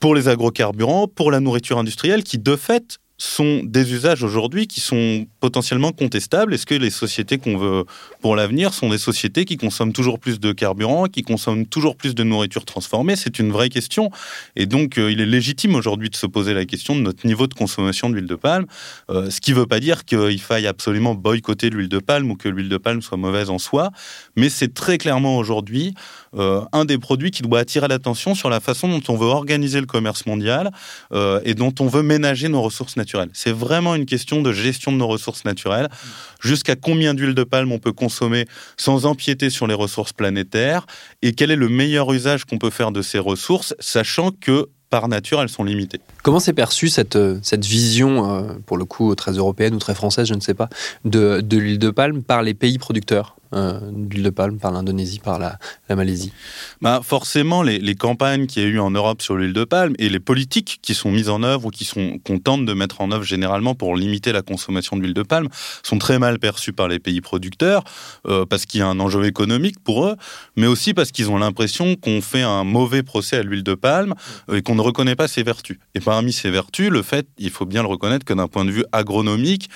pour 0.00 0.14
les 0.14 0.28
agrocarburants, 0.28 1.08
pour 1.08 1.30
la 1.30 1.40
nourriture 1.40 1.78
industrielle, 1.78 2.22
qui 2.22 2.38
de 2.38 2.56
fait 2.56 2.98
sont 3.18 3.62
des 3.64 3.94
usages 3.94 4.22
aujourd'hui 4.22 4.66
qui 4.66 4.80
sont 4.80 5.26
potentiellement 5.40 5.92
contestables. 5.92 6.52
Est-ce 6.52 6.66
que 6.66 6.74
les 6.74 6.90
sociétés 6.90 7.38
qu'on 7.38 7.56
veut 7.56 7.84
pour 8.20 8.36
l'avenir 8.36 8.74
sont 8.74 8.90
des 8.90 8.98
sociétés 8.98 9.46
qui 9.46 9.56
consomment 9.56 9.94
toujours 9.94 10.18
plus 10.18 10.38
de 10.38 10.52
carburant, 10.52 11.06
qui 11.06 11.22
consomment 11.22 11.66
toujours 11.66 11.96
plus 11.96 12.14
de 12.14 12.22
nourriture 12.24 12.66
transformée? 12.66 13.16
C'est 13.16 13.38
une 13.38 13.50
vraie 13.50 13.70
question. 13.70 14.10
Et 14.54 14.66
donc, 14.66 14.98
euh, 14.98 15.10
il 15.10 15.20
est 15.20 15.26
légitime 15.26 15.74
aujourd'hui 15.76 16.10
de 16.10 16.16
se 16.16 16.26
poser 16.26 16.52
la 16.52 16.66
question 16.66 16.94
de 16.94 17.00
notre 17.00 17.26
niveau 17.26 17.46
de 17.46 17.54
consommation 17.54 18.10
d'huile 18.10 18.26
de 18.26 18.34
palme, 18.34 18.66
euh, 19.10 19.30
ce 19.30 19.40
qui 19.40 19.52
ne 19.52 19.56
veut 19.56 19.66
pas 19.66 19.80
dire 19.80 20.04
qu'il 20.04 20.40
faille 20.40 20.66
absolument 20.66 21.14
boycotter 21.14 21.70
l'huile 21.70 21.88
de 21.88 21.98
palme 21.98 22.30
ou 22.30 22.36
que 22.36 22.50
l'huile 22.50 22.68
de 22.68 22.76
palme 22.76 23.00
soit 23.00 23.16
mauvaise 23.16 23.48
en 23.48 23.58
soi, 23.58 23.92
mais 24.36 24.50
c'est 24.50 24.74
très 24.74 24.98
clairement 24.98 25.38
aujourd'hui 25.38 25.94
euh, 26.34 26.60
un 26.72 26.84
des 26.84 26.98
produits 26.98 27.30
qui 27.30 27.42
doit 27.42 27.60
attirer 27.60 27.88
l'attention 27.88 28.34
sur 28.34 28.50
la 28.50 28.60
façon 28.60 28.88
dont 28.88 29.02
on 29.08 29.16
veut 29.16 29.26
organiser 29.26 29.80
le 29.80 29.86
commerce 29.86 30.26
mondial 30.26 30.70
et 31.44 31.54
dont 31.54 31.72
on 31.80 31.86
veut 31.86 32.02
ménager 32.02 32.48
nos 32.48 32.60
ressources 32.60 32.96
naturelles 32.96 33.05
C'est 33.32 33.52
vraiment 33.52 33.94
une 33.94 34.06
question 34.06 34.42
de 34.42 34.52
gestion 34.52 34.92
de 34.92 34.96
nos 34.96 35.06
ressources 35.06 35.44
naturelles. 35.44 35.88
Jusqu'à 36.40 36.76
combien 36.76 37.14
d'huile 37.14 37.34
de 37.34 37.44
palme 37.44 37.72
on 37.72 37.78
peut 37.78 37.92
consommer 37.92 38.46
sans 38.76 39.06
empiéter 39.06 39.50
sur 39.50 39.66
les 39.66 39.74
ressources 39.74 40.12
planétaires? 40.12 40.86
Et 41.22 41.32
quel 41.32 41.50
est 41.50 41.56
le 41.56 41.68
meilleur 41.68 42.12
usage 42.12 42.44
qu'on 42.44 42.58
peut 42.58 42.70
faire 42.70 42.92
de 42.92 43.02
ces 43.02 43.18
ressources, 43.18 43.74
sachant 43.80 44.30
que 44.30 44.68
par 44.90 45.08
nature, 45.08 45.40
elles 45.42 45.48
sont 45.48 45.64
limitées? 45.64 46.00
Comment 46.22 46.40
s'est 46.40 46.52
perçue 46.52 46.88
cette, 46.88 47.16
euh, 47.16 47.38
cette 47.42 47.64
vision, 47.64 48.30
euh, 48.30 48.52
pour 48.66 48.76
le 48.76 48.84
coup 48.84 49.14
très 49.14 49.32
européenne 49.32 49.74
ou 49.74 49.78
très 49.78 49.94
française, 49.94 50.26
je 50.28 50.34
ne 50.34 50.40
sais 50.40 50.54
pas, 50.54 50.68
de, 51.04 51.40
de 51.40 51.56
l'huile 51.56 51.78
de 51.78 51.90
palme 51.90 52.22
par 52.22 52.42
les 52.42 52.54
pays 52.54 52.78
producteurs? 52.78 53.35
Euh, 53.52 53.80
d'huile 53.92 54.22
de 54.22 54.30
palme 54.30 54.58
par 54.58 54.72
l'Indonésie, 54.72 55.18
par 55.18 55.38
la, 55.38 55.58
Malaisie 55.94 56.32
bah 56.80 57.00
Forcément, 57.02 57.62
les, 57.62 57.94
campagnes 57.94 58.46
qu'il 58.46 58.62
y 58.62 58.66
a 58.66 58.68
eu 58.68 58.78
en 58.78 58.90
Europe 58.90 59.22
sur 59.22 59.36
l'huile 59.36 59.52
de 59.52 59.64
palme 59.64 59.94
et 59.98 60.08
les 60.08 60.20
politiques 60.20 60.78
qui 60.82 60.94
sont 60.94 61.10
mises 61.10 61.28
en 61.28 61.42
œuvre 61.42 61.66
ou 61.66 61.70
qui 61.70 61.84
sont 61.84 62.18
qu'on 62.24 62.40
de 62.58 62.72
mettre 62.72 63.00
en 63.00 63.10
œuvre 63.10 63.24
généralement 63.24 63.74
pour 63.74 63.96
limiter 63.96 64.32
la 64.32 64.42
consommation 64.42 64.96
d'huile 64.96 65.14
de 65.14 65.22
palme 65.22 65.48
sont 65.82 65.98
très 65.98 66.18
mal 66.18 66.38
perçues 66.38 66.72
par 66.72 66.88
les 66.88 66.98
pays 66.98 67.20
producteurs 67.20 67.82
euh, 68.26 68.46
parce 68.46 68.66
qu'il 68.66 68.80
y 68.80 68.82
a 68.82 68.86
un 68.86 69.00
enjeu 69.00 69.24
économique 69.24 69.80
pour 69.82 70.06
eux, 70.06 70.16
mais 70.56 70.66
aussi 70.66 70.94
parce 70.94 71.10
qu'ils 71.10 71.30
ont 71.30 71.38
l'impression 71.38 71.96
qu'on 71.96 72.20
fait 72.20 72.42
un 72.42 72.64
mauvais 72.64 73.02
procès 73.02 73.36
à 73.36 73.42
l'huile 73.42 73.64
de 73.64 73.74
palme 73.74 74.14
euh, 74.50 74.56
et 74.56 74.62
qu'on 74.62 74.74
ne 74.74 74.80
reconnaît 74.80 75.16
pas 75.16 75.28
ses 75.28 75.42
vertus. 75.42 75.78
Et 75.94 76.00
parmi 76.00 76.32
ces 76.32 76.50
vertus, 76.50 76.90
le 76.90 77.02
fait, 77.02 77.26
il 77.38 77.50
faut 77.50 77.66
bien 77.66 77.82
le 77.82 77.88
reconnaître, 77.88 78.24
que 78.24 78.34
d'un 78.34 78.48
point 78.48 78.64
de 78.64 78.70
vue 78.70 78.84
agronomique, 78.92 79.68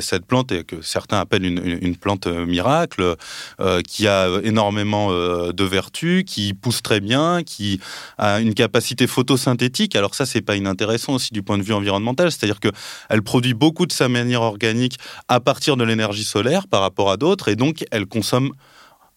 cette 0.00 0.26
plante, 0.26 0.62
que 0.64 0.82
certains 0.82 1.18
appellent 1.18 1.44
une, 1.44 1.78
une 1.82 1.96
plante 1.96 2.26
miracle, 2.64 3.16
euh, 3.60 3.82
qui 3.82 4.08
a 4.08 4.28
énormément 4.42 5.08
euh, 5.10 5.52
de 5.52 5.64
vertus, 5.64 6.24
qui 6.26 6.54
pousse 6.54 6.82
très 6.82 7.00
bien, 7.00 7.42
qui 7.42 7.80
a 8.18 8.40
une 8.40 8.54
capacité 8.54 9.06
photosynthétique. 9.06 9.96
Alors 9.96 10.14
ça, 10.14 10.26
c'est 10.26 10.40
pas 10.40 10.56
inintéressant 10.56 11.14
aussi 11.14 11.32
du 11.32 11.42
point 11.42 11.58
de 11.58 11.62
vue 11.62 11.74
environnemental, 11.74 12.32
c'est-à-dire 12.32 12.60
que 12.60 12.68
elle 13.10 13.22
produit 13.22 13.54
beaucoup 13.54 13.86
de 13.86 13.92
sa 13.92 14.08
manière 14.08 14.42
organique 14.42 14.98
à 15.28 15.40
partir 15.40 15.76
de 15.76 15.84
l'énergie 15.84 16.24
solaire 16.24 16.66
par 16.66 16.80
rapport 16.80 17.10
à 17.10 17.16
d'autres, 17.16 17.48
et 17.48 17.56
donc 17.56 17.84
elle 17.90 18.06
consomme 18.06 18.52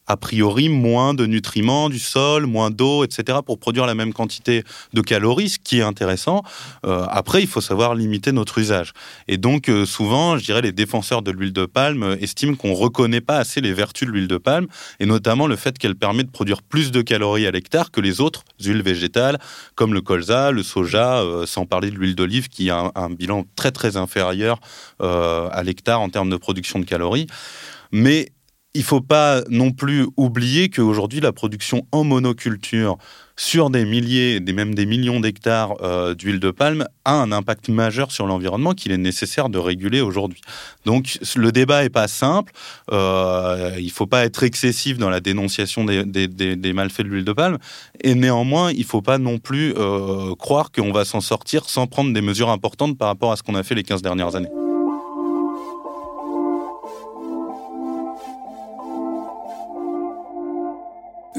a 0.07 0.17
priori 0.17 0.69
moins 0.69 1.13
de 1.13 1.25
nutriments 1.25 1.89
du 1.89 1.99
sol, 1.99 2.45
moins 2.45 2.71
d'eau, 2.71 3.03
etc. 3.03 3.39
pour 3.45 3.59
produire 3.59 3.85
la 3.85 3.95
même 3.95 4.13
quantité 4.13 4.63
de 4.93 5.01
calories, 5.01 5.49
ce 5.49 5.59
qui 5.59 5.79
est 5.79 5.83
intéressant. 5.83 6.43
Euh, 6.85 7.05
après, 7.09 7.41
il 7.41 7.47
faut 7.47 7.61
savoir 7.61 7.93
limiter 7.93 8.31
notre 8.31 8.57
usage. 8.57 8.93
Et 9.27 9.37
donc, 9.37 9.69
euh, 9.69 9.85
souvent, 9.85 10.37
je 10.37 10.45
dirais, 10.45 10.61
les 10.61 10.71
défenseurs 10.71 11.21
de 11.21 11.31
l'huile 11.31 11.53
de 11.53 11.65
palme 11.65 12.15
estiment 12.19 12.55
qu'on 12.55 12.69
ne 12.69 12.75
reconnaît 12.75 13.21
pas 13.21 13.37
assez 13.37 13.61
les 13.61 13.73
vertus 13.73 14.07
de 14.07 14.13
l'huile 14.13 14.27
de 14.27 14.37
palme, 14.37 14.67
et 14.99 15.05
notamment 15.05 15.47
le 15.47 15.55
fait 15.55 15.77
qu'elle 15.77 15.95
permet 15.95 16.23
de 16.23 16.31
produire 16.31 16.61
plus 16.61 16.91
de 16.91 17.01
calories 17.01 17.45
à 17.45 17.51
l'hectare 17.51 17.91
que 17.91 18.01
les 18.01 18.21
autres 18.21 18.43
huiles 18.61 18.81
végétales, 18.81 19.37
comme 19.75 19.93
le 19.93 20.01
colza, 20.01 20.51
le 20.51 20.63
soja, 20.63 21.21
euh, 21.21 21.45
sans 21.45 21.65
parler 21.65 21.91
de 21.91 21.95
l'huile 21.95 22.15
d'olive, 22.15 22.47
qui 22.47 22.69
a 22.69 22.79
un, 22.79 22.91
un, 22.95 23.09
bilan 23.09 23.45
très 23.55 23.71
très 23.71 23.97
inférieur 23.97 24.59
à 24.99 25.63
l'hectare 25.63 26.01
en 26.01 26.09
termes 26.09 26.29
de 26.29 26.37
production 26.37 26.79
de 26.79 26.85
calories. 26.85 27.27
Mais 27.91 28.29
il 28.73 28.81
ne 28.81 28.85
faut 28.85 29.01
pas 29.01 29.41
non 29.49 29.71
plus 29.71 30.05
oublier 30.17 30.69
qu'aujourd'hui, 30.69 31.19
la 31.19 31.31
production 31.31 31.87
en 31.91 32.03
monoculture 32.03 32.97
sur 33.35 33.69
des 33.69 33.85
milliers, 33.85 34.39
des, 34.39 34.51
même 34.51 34.75
des 34.75 34.85
millions 34.85 35.19
d'hectares 35.19 35.75
euh, 35.81 36.15
d'huile 36.15 36.39
de 36.39 36.51
palme 36.51 36.85
a 37.05 37.13
un 37.13 37.31
impact 37.31 37.69
majeur 37.69 38.11
sur 38.11 38.25
l'environnement 38.25 38.73
qu'il 38.73 38.91
est 38.91 38.97
nécessaire 38.97 39.49
de 39.49 39.59
réguler 39.59 40.01
aujourd'hui. 40.01 40.41
Donc 40.85 41.19
le 41.35 41.51
débat 41.51 41.83
n'est 41.83 41.89
pas 41.89 42.07
simple. 42.07 42.51
Euh, 42.91 43.71
il 43.77 43.85
ne 43.85 43.91
faut 43.91 44.07
pas 44.07 44.25
être 44.25 44.43
excessif 44.43 44.97
dans 44.97 45.09
la 45.09 45.21
dénonciation 45.21 45.85
des, 45.85 46.03
des, 46.05 46.73
malfaits 46.73 47.05
de 47.05 47.09
l'huile 47.09 47.25
de 47.25 47.33
palme. 47.33 47.57
Et 48.01 48.15
néanmoins, 48.15 48.71
il 48.71 48.79
ne 48.79 48.85
faut 48.85 49.01
pas 49.01 49.19
non 49.19 49.37
plus 49.37 49.73
euh, 49.77 50.35
croire 50.35 50.71
qu'on 50.71 50.91
va 50.91 51.05
s'en 51.05 51.21
sortir 51.21 51.69
sans 51.69 51.87
prendre 51.87 52.13
des 52.13 52.21
mesures 52.21 52.49
importantes 52.49 52.97
par 52.97 53.07
rapport 53.07 53.31
à 53.31 53.37
ce 53.37 53.43
qu'on 53.43 53.55
a 53.55 53.63
fait 53.63 53.75
les 53.75 53.83
15 53.83 54.01
dernières 54.01 54.35
années. 54.35 54.66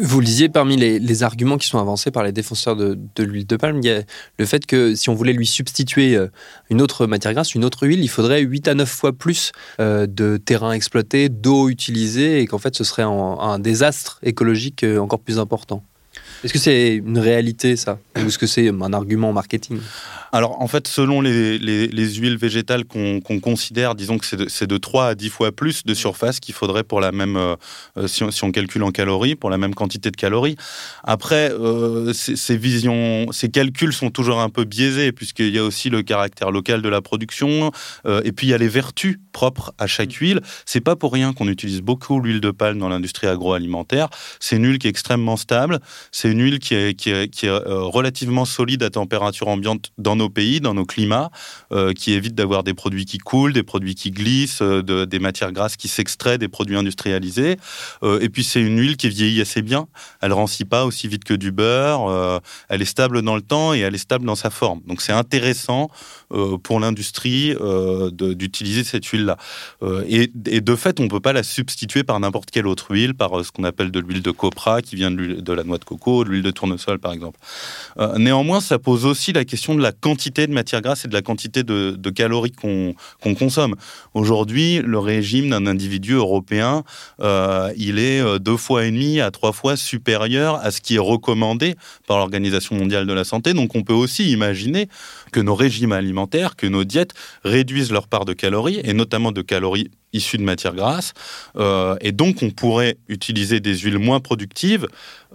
Vous 0.00 0.20
le 0.20 0.26
disiez, 0.26 0.48
parmi 0.48 0.76
les, 0.76 1.22
arguments 1.22 1.58
qui 1.58 1.66
sont 1.66 1.78
avancés 1.78 2.10
par 2.10 2.22
les 2.22 2.30
défenseurs 2.30 2.76
de, 2.76 2.98
l'huile 3.18 3.46
de 3.46 3.56
palme, 3.56 3.78
il 3.82 3.86
y 3.86 3.90
a 3.90 4.02
le 4.38 4.46
fait 4.46 4.64
que 4.64 4.94
si 4.94 5.08
on 5.08 5.14
voulait 5.14 5.32
lui 5.32 5.46
substituer 5.46 6.14
euh, 6.14 6.28
une 6.70 6.80
autre 6.80 7.06
matière 7.06 7.34
grasse, 7.34 7.54
une 7.54 7.64
autre 7.64 7.86
huile, 7.86 8.00
il 8.00 8.08
faudrait 8.08 8.40
8 8.40 8.68
à 8.68 8.74
9 8.74 8.88
fois 8.88 9.12
plus 9.12 9.50
euh, 9.80 10.06
de 10.06 10.36
terrain 10.36 10.72
exploité, 10.72 11.28
d'eau 11.28 11.68
utilisée, 11.68 12.40
et 12.40 12.46
qu'en 12.46 12.58
fait 12.58 12.76
ce 12.76 12.84
serait 12.84 13.02
un 13.02 13.58
désastre 13.58 14.20
écologique 14.22 14.84
euh, 14.84 14.98
encore 14.98 15.20
plus 15.20 15.38
important. 15.38 15.82
Est-ce 16.44 16.52
que 16.52 16.58
c'est 16.58 16.96
une 16.96 17.18
réalité, 17.18 17.76
ça? 17.76 17.98
Ou 18.16 18.26
est-ce 18.26 18.38
que 18.38 18.46
c'est 18.46 18.68
un 18.68 18.92
argument 18.92 19.32
marketing? 19.32 19.78
Alors, 20.32 20.60
en 20.60 20.68
fait, 20.68 20.88
selon 20.88 21.20
les, 21.20 21.58
huiles 22.18 22.36
végétales 22.36 22.84
qu'on 22.84 23.20
considère, 23.40 23.94
disons 23.94 24.18
que 24.18 24.26
c'est 24.26 24.66
de, 24.66 24.78
3 24.78 25.06
à 25.06 25.14
10 25.14 25.28
fois 25.30 25.52
plus 25.52 25.84
de 25.84 25.94
surface 25.94 26.40
qu'il 26.40 26.54
faudrait 26.54 26.84
pour 26.84 27.00
la 27.00 27.12
même, 27.12 27.36
euh, 27.36 27.56
si, 28.06 28.22
on, 28.42 28.52
calcule 28.52 28.82
en 28.82 28.90
calories, 28.90 29.34
pour 29.34 29.50
la 29.50 29.58
même 29.58 29.74
quantité 29.74 30.10
de 30.10 30.16
calories. 30.16 30.56
Après, 31.02 31.50
euh, 31.52 32.12
ces, 32.12 32.56
visions, 32.56 33.26
ces 33.32 33.48
calculs 33.48 33.92
sont 33.92 34.10
toujours 34.10 34.40
un 34.40 34.50
peu 34.50 34.64
biaisés, 34.64 35.12
puisqu'il 35.12 35.54
y 35.54 35.58
a 35.58 35.64
aussi 35.64 35.90
le 35.90 36.02
caractère 36.02 36.50
local 36.50 36.82
de 36.82 36.88
la 36.88 37.00
production, 37.00 37.70
euh, 38.06 38.20
et 38.24 38.32
puis 38.32 38.48
il 38.48 38.50
y 38.50 38.54
a 38.54 38.58
les 38.58 38.68
vertus 38.68 39.18
propres 39.32 39.72
à 39.78 39.86
chaque 39.86 40.12
huile. 40.14 40.40
C'est 40.66 40.80
pas 40.80 40.96
pour 40.96 41.12
rien 41.12 41.32
qu'on 41.32 41.48
utilise 41.48 41.80
beaucoup 41.80 42.20
l'huile 42.20 42.40
de 42.40 42.50
palme 42.50 42.78
dans 42.78 42.88
l'industrie 42.88 43.28
agroalimentaire. 43.28 44.08
C'est 44.40 44.56
une 44.56 44.66
huile 44.66 44.78
qui 44.78 44.88
est 44.88 44.90
extrêmement 44.90 45.36
stable. 45.36 45.80
C'est 46.12 46.27
une 46.30 46.42
huile 46.42 46.58
qui 46.58 46.74
est, 46.74 47.44
euh, 47.44 47.82
relativement 47.82 48.44
solide 48.44 48.82
à 48.82 48.90
température 48.90 49.48
ambiante 49.48 49.92
dans 49.98 50.16
nos 50.16 50.28
pays, 50.28 50.60
dans 50.60 50.74
nos 50.74 50.84
climats, 50.84 51.30
euh, 51.72 51.92
qui 51.92 52.12
évite 52.12 52.34
d'avoir 52.34 52.62
des 52.62 52.74
produits 52.74 53.04
qui 53.04 53.18
coulent, 53.18 53.52
des 53.52 53.62
produits 53.62 53.94
qui 53.94 54.10
glissent, 54.10 54.62
euh, 54.62 54.82
de, 54.82 55.04
des 55.04 55.18
matières 55.18 55.52
grasses 55.52 55.76
qui 55.76 55.88
s'extraient 55.88 56.38
des 56.38 56.48
produits 56.48 56.76
industrialisés. 56.76 57.56
et 58.20 58.28
puis 58.28 58.44
c'est 58.44 58.60
une 58.60 58.78
huile 58.78 58.96
qui 58.96 59.08
vieillit 59.08 59.40
assez 59.40 59.62
bien. 59.62 59.88
Elle 60.20 60.32
rancit 60.32 60.64
pas 60.64 60.84
aussi 60.84 61.08
vite 61.08 61.24
que 61.24 61.34
du 61.34 61.52
beurre. 61.52 62.40
elle 62.68 62.82
est 62.82 62.92
stable 62.96 63.22
dans 63.22 63.34
le 63.34 63.42
temps 63.42 63.74
et 63.74 63.80
elle 63.80 63.94
est 63.94 63.98
stable 63.98 64.24
dans 64.24 64.34
sa 64.34 64.50
forme. 64.50 64.80
Donc 64.86 65.00
c'est 65.00 65.12
intéressant 65.12 65.90
pour 66.62 66.80
l'industrie 66.80 67.54
d'utiliser 68.12 68.84
cette 68.84 69.04
huile-là. 69.06 69.36
Et, 70.08 70.28
de 70.28 70.76
fait, 70.76 71.00
on 71.00 71.08
peut 71.08 71.20
pas 71.20 71.32
la 71.32 71.42
substituer 71.42 72.04
par 72.04 72.20
n'importe 72.20 72.50
quelle 72.50 72.66
autre 72.66 72.92
huile, 72.92 73.14
par 73.14 73.44
ce 73.44 73.50
qu'on 73.50 73.64
appelle 73.64 73.90
de 73.90 74.00
l'huile 74.00 74.22
de 74.22 74.30
copra 74.30 74.82
qui 74.82 74.96
vient 74.96 75.10
de 75.10 75.52
la 75.52 75.64
noix 75.64 75.78
de 75.78 75.84
coco 75.84 76.17
de 76.24 76.30
l'huile 76.30 76.42
de 76.42 76.50
tournesol 76.50 76.98
par 76.98 77.12
exemple. 77.12 77.38
Euh, 77.98 78.18
néanmoins, 78.18 78.60
ça 78.60 78.78
pose 78.78 79.04
aussi 79.04 79.32
la 79.32 79.44
question 79.44 79.74
de 79.74 79.82
la 79.82 79.92
quantité 79.92 80.46
de 80.46 80.52
matière 80.52 80.80
grasse 80.80 81.04
et 81.04 81.08
de 81.08 81.14
la 81.14 81.22
quantité 81.22 81.62
de, 81.62 82.10
calories 82.10 82.52
qu'on 82.52 82.94
consomme. 83.34 83.76
Aujourd'hui, 84.14 84.80
le 84.84 84.98
régime 84.98 85.50
d'un 85.50 85.66
individu 85.66 86.14
européen, 86.14 86.84
euh, 87.20 87.70
il 87.76 87.98
est 87.98 88.20
euh, 88.20 88.38
deux 88.38 88.56
fois 88.56 88.86
et 88.86 88.90
demi 88.90 89.20
à 89.20 89.30
trois 89.30 89.52
fois 89.52 89.76
supérieur 89.76 90.56
à 90.56 90.70
ce 90.70 90.80
qui 90.80 90.96
est 90.96 91.00
recommandé 91.00 91.74
par 92.06 92.18
l'Organisation 92.18 92.76
mondiale 92.76 93.06
de 93.06 93.12
la 93.12 93.24
santé. 93.24 93.52
Donc 93.52 93.74
on 93.74 93.82
peut 93.82 93.92
aussi 93.92 94.30
imaginer 94.32 94.88
que 95.32 95.40
nos 95.40 95.54
régimes 95.54 95.92
alimentaires, 95.92 96.56
que 96.56 96.66
nos 96.66 96.84
diètes 96.84 97.12
réduisent 97.44 97.92
leur 97.92 98.08
part 98.08 98.24
de 98.24 98.32
calories, 98.32 98.80
et 98.84 98.94
notamment 98.94 99.32
de 99.32 99.42
calories 99.42 99.90
issues 100.12 100.38
de 100.38 100.42
matières 100.42 100.74
grasses. 100.74 101.12
Euh, 101.56 101.96
et 102.00 102.12
donc, 102.12 102.42
on 102.42 102.50
pourrait 102.50 102.96
utiliser 103.08 103.60
des 103.60 103.76
huiles 103.76 103.98
moins 103.98 104.20
productives 104.20 104.86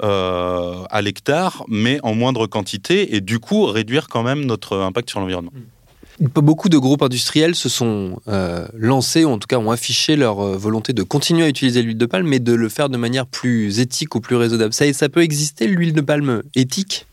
euh, 0.02 0.84
à 0.90 1.02
l'hectare, 1.02 1.64
mais 1.68 2.00
en 2.04 2.16
moindre 2.16 2.48
quantité, 2.48 3.16
et 3.16 3.22
du 3.22 3.40
coup, 3.40 3.66
réduire 3.66 4.08
quand 4.08 4.24
même 4.24 4.46
notre 4.46 4.78
impact 4.78 5.10
sur 5.10 5.20
l'environnement. 5.20 5.52
Beaucoup 6.20 6.70
de 6.70 6.78
groupes 6.78 7.02
industriels 7.02 7.56
se 7.56 7.70
sont 7.70 8.22
euh, 8.28 8.68
lancés, 8.76 9.26
ou 9.26 9.30
en 9.30 9.40
tout 9.40 9.48
cas 9.48 9.58
ont 9.58 9.72
affiché 9.72 10.16
leur 10.16 10.36
volonté 10.36 10.94
de 10.94 11.02
continuer 11.02 11.44
à 11.44 11.50
utiliser 11.50 11.82
l'huile 11.82 11.98
de 11.98 12.06
palme, 12.06 12.28
mais 12.28 12.40
de 12.40 12.54
le 12.54 12.70
faire 12.70 12.90
de 12.90 12.98
manière 12.98 13.26
plus 13.26 13.80
éthique 13.80 14.14
ou 14.14 14.22
plus 14.22 14.36
raisonnable. 14.36 14.74
Ça 14.74 15.10
peut 15.10 15.24
exister, 15.24 15.68
l'huile 15.68 15.94
de 15.94 16.02
palme 16.02 16.44
éthique? 16.56 17.08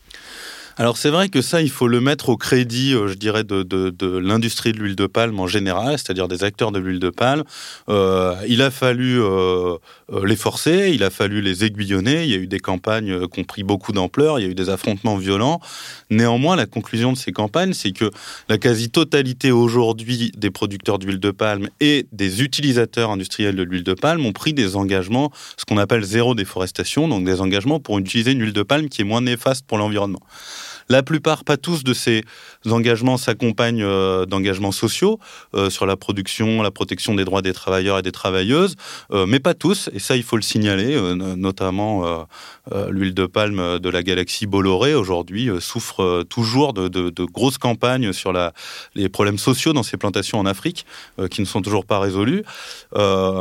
Alors 0.81 0.97
c'est 0.97 1.11
vrai 1.11 1.29
que 1.29 1.43
ça, 1.43 1.61
il 1.61 1.69
faut 1.69 1.87
le 1.87 2.01
mettre 2.01 2.29
au 2.29 2.37
crédit, 2.37 2.95
euh, 2.95 3.07
je 3.07 3.13
dirais, 3.13 3.43
de, 3.43 4.17
l'industrie 4.17 4.71
de 4.71 4.79
l'huile 4.79 4.95
de 4.95 5.05
palme 5.05 5.39
en 5.39 5.45
général, 5.45 5.99
c'est-à-dire 5.99 6.27
des 6.27 6.43
acteurs 6.43 6.71
de 6.71 6.79
l'huile 6.79 6.97
de 6.97 7.11
palme. 7.11 7.43
Euh, 7.87 8.33
il 8.47 8.63
a 8.63 8.71
fallu 8.71 9.21
euh, 9.21 9.77
les 10.25 10.35
forcer, 10.35 10.89
il 10.91 11.03
a 11.03 11.11
fallu 11.11 11.41
les 11.41 11.65
aiguillonner, 11.65 12.23
il 12.23 12.31
y 12.31 12.33
a 12.33 12.37
eu 12.37 12.47
des 12.47 12.59
campagnes 12.59 13.27
qui 13.27 13.41
ont 13.41 13.43
pris 13.43 13.61
beaucoup 13.61 13.91
d'ampleur, 13.91 14.39
il 14.39 14.41
y 14.41 14.45
a 14.47 14.49
eu 14.49 14.55
des 14.55 14.71
affrontements 14.71 15.17
violents. 15.17 15.61
Néanmoins, 16.09 16.55
la 16.55 16.65
conclusion 16.65 17.13
de 17.13 17.17
ces 17.19 17.31
campagnes, 17.31 17.73
c'est 17.73 17.91
que 17.91 18.09
la 18.49 18.57
quasi-totalité 18.57 19.51
aujourd'hui 19.51 20.31
des 20.35 20.49
producteurs 20.49 20.97
d'huile 20.97 21.19
de 21.19 21.29
palme 21.29 21.69
et 21.79 22.07
des 22.11 22.41
utilisateurs 22.41 23.11
industriels 23.11 23.55
de 23.55 23.61
l'huile 23.61 23.83
de 23.83 23.93
palme 23.93 24.25
ont 24.25 24.33
pris 24.33 24.55
des 24.55 24.75
engagements, 24.75 25.31
ce 25.57 25.65
qu'on 25.65 25.77
appelle 25.77 26.01
zéro 26.01 26.33
déforestation, 26.33 27.07
donc 27.07 27.23
des 27.23 27.39
engagements 27.39 27.79
pour 27.79 27.99
utiliser 27.99 28.31
une 28.31 28.41
huile 28.41 28.53
de 28.53 28.63
palme 28.63 28.89
qui 28.89 29.01
est 29.01 29.05
moins 29.05 29.21
néfaste 29.21 29.67
pour 29.67 29.77
l'environnement. 29.77 30.21
La 30.91 31.03
plupart, 31.03 31.45
pas 31.45 31.55
tous 31.55 31.85
de 31.85 31.93
ces 31.93 32.21
engagements 32.69 33.15
s'accompagnent 33.15 33.81
euh, 33.81 34.25
d'engagements 34.25 34.73
sociaux 34.73 35.21
euh, 35.55 35.69
sur 35.69 35.85
la 35.85 35.95
production, 35.95 36.61
la 36.61 36.69
protection 36.69 37.15
des 37.15 37.23
droits 37.23 37.41
des 37.41 37.53
travailleurs 37.53 37.99
et 37.99 38.01
des 38.01 38.11
travailleuses, 38.11 38.75
euh, 39.13 39.25
mais 39.25 39.39
pas 39.39 39.53
tous, 39.53 39.89
et 39.93 39.99
ça 39.99 40.17
il 40.17 40.23
faut 40.23 40.35
le 40.35 40.41
signaler, 40.41 40.99
notamment 41.37 42.27
l'huile 42.89 43.13
de 43.13 43.25
palme 43.25 43.79
de 43.79 43.89
la 43.89 44.03
galaxie 44.03 44.47
Bolloré 44.47 44.93
aujourd'hui 44.93 45.49
souffre 45.59 46.23
toujours 46.23 46.73
de, 46.73 47.25
grosses 47.25 47.57
campagnes 47.57 48.11
sur 48.11 48.33
les 48.95 49.09
problèmes 49.09 49.37
sociaux 49.37 49.71
dans 49.71 49.83
ces 49.83 49.97
plantations 49.97 50.39
en 50.39 50.45
Afrique 50.45 50.85
qui 51.29 51.41
ne 51.41 51.45
sont 51.45 51.61
toujours 51.61 51.85
pas 51.85 51.99
résolus, 51.99 52.43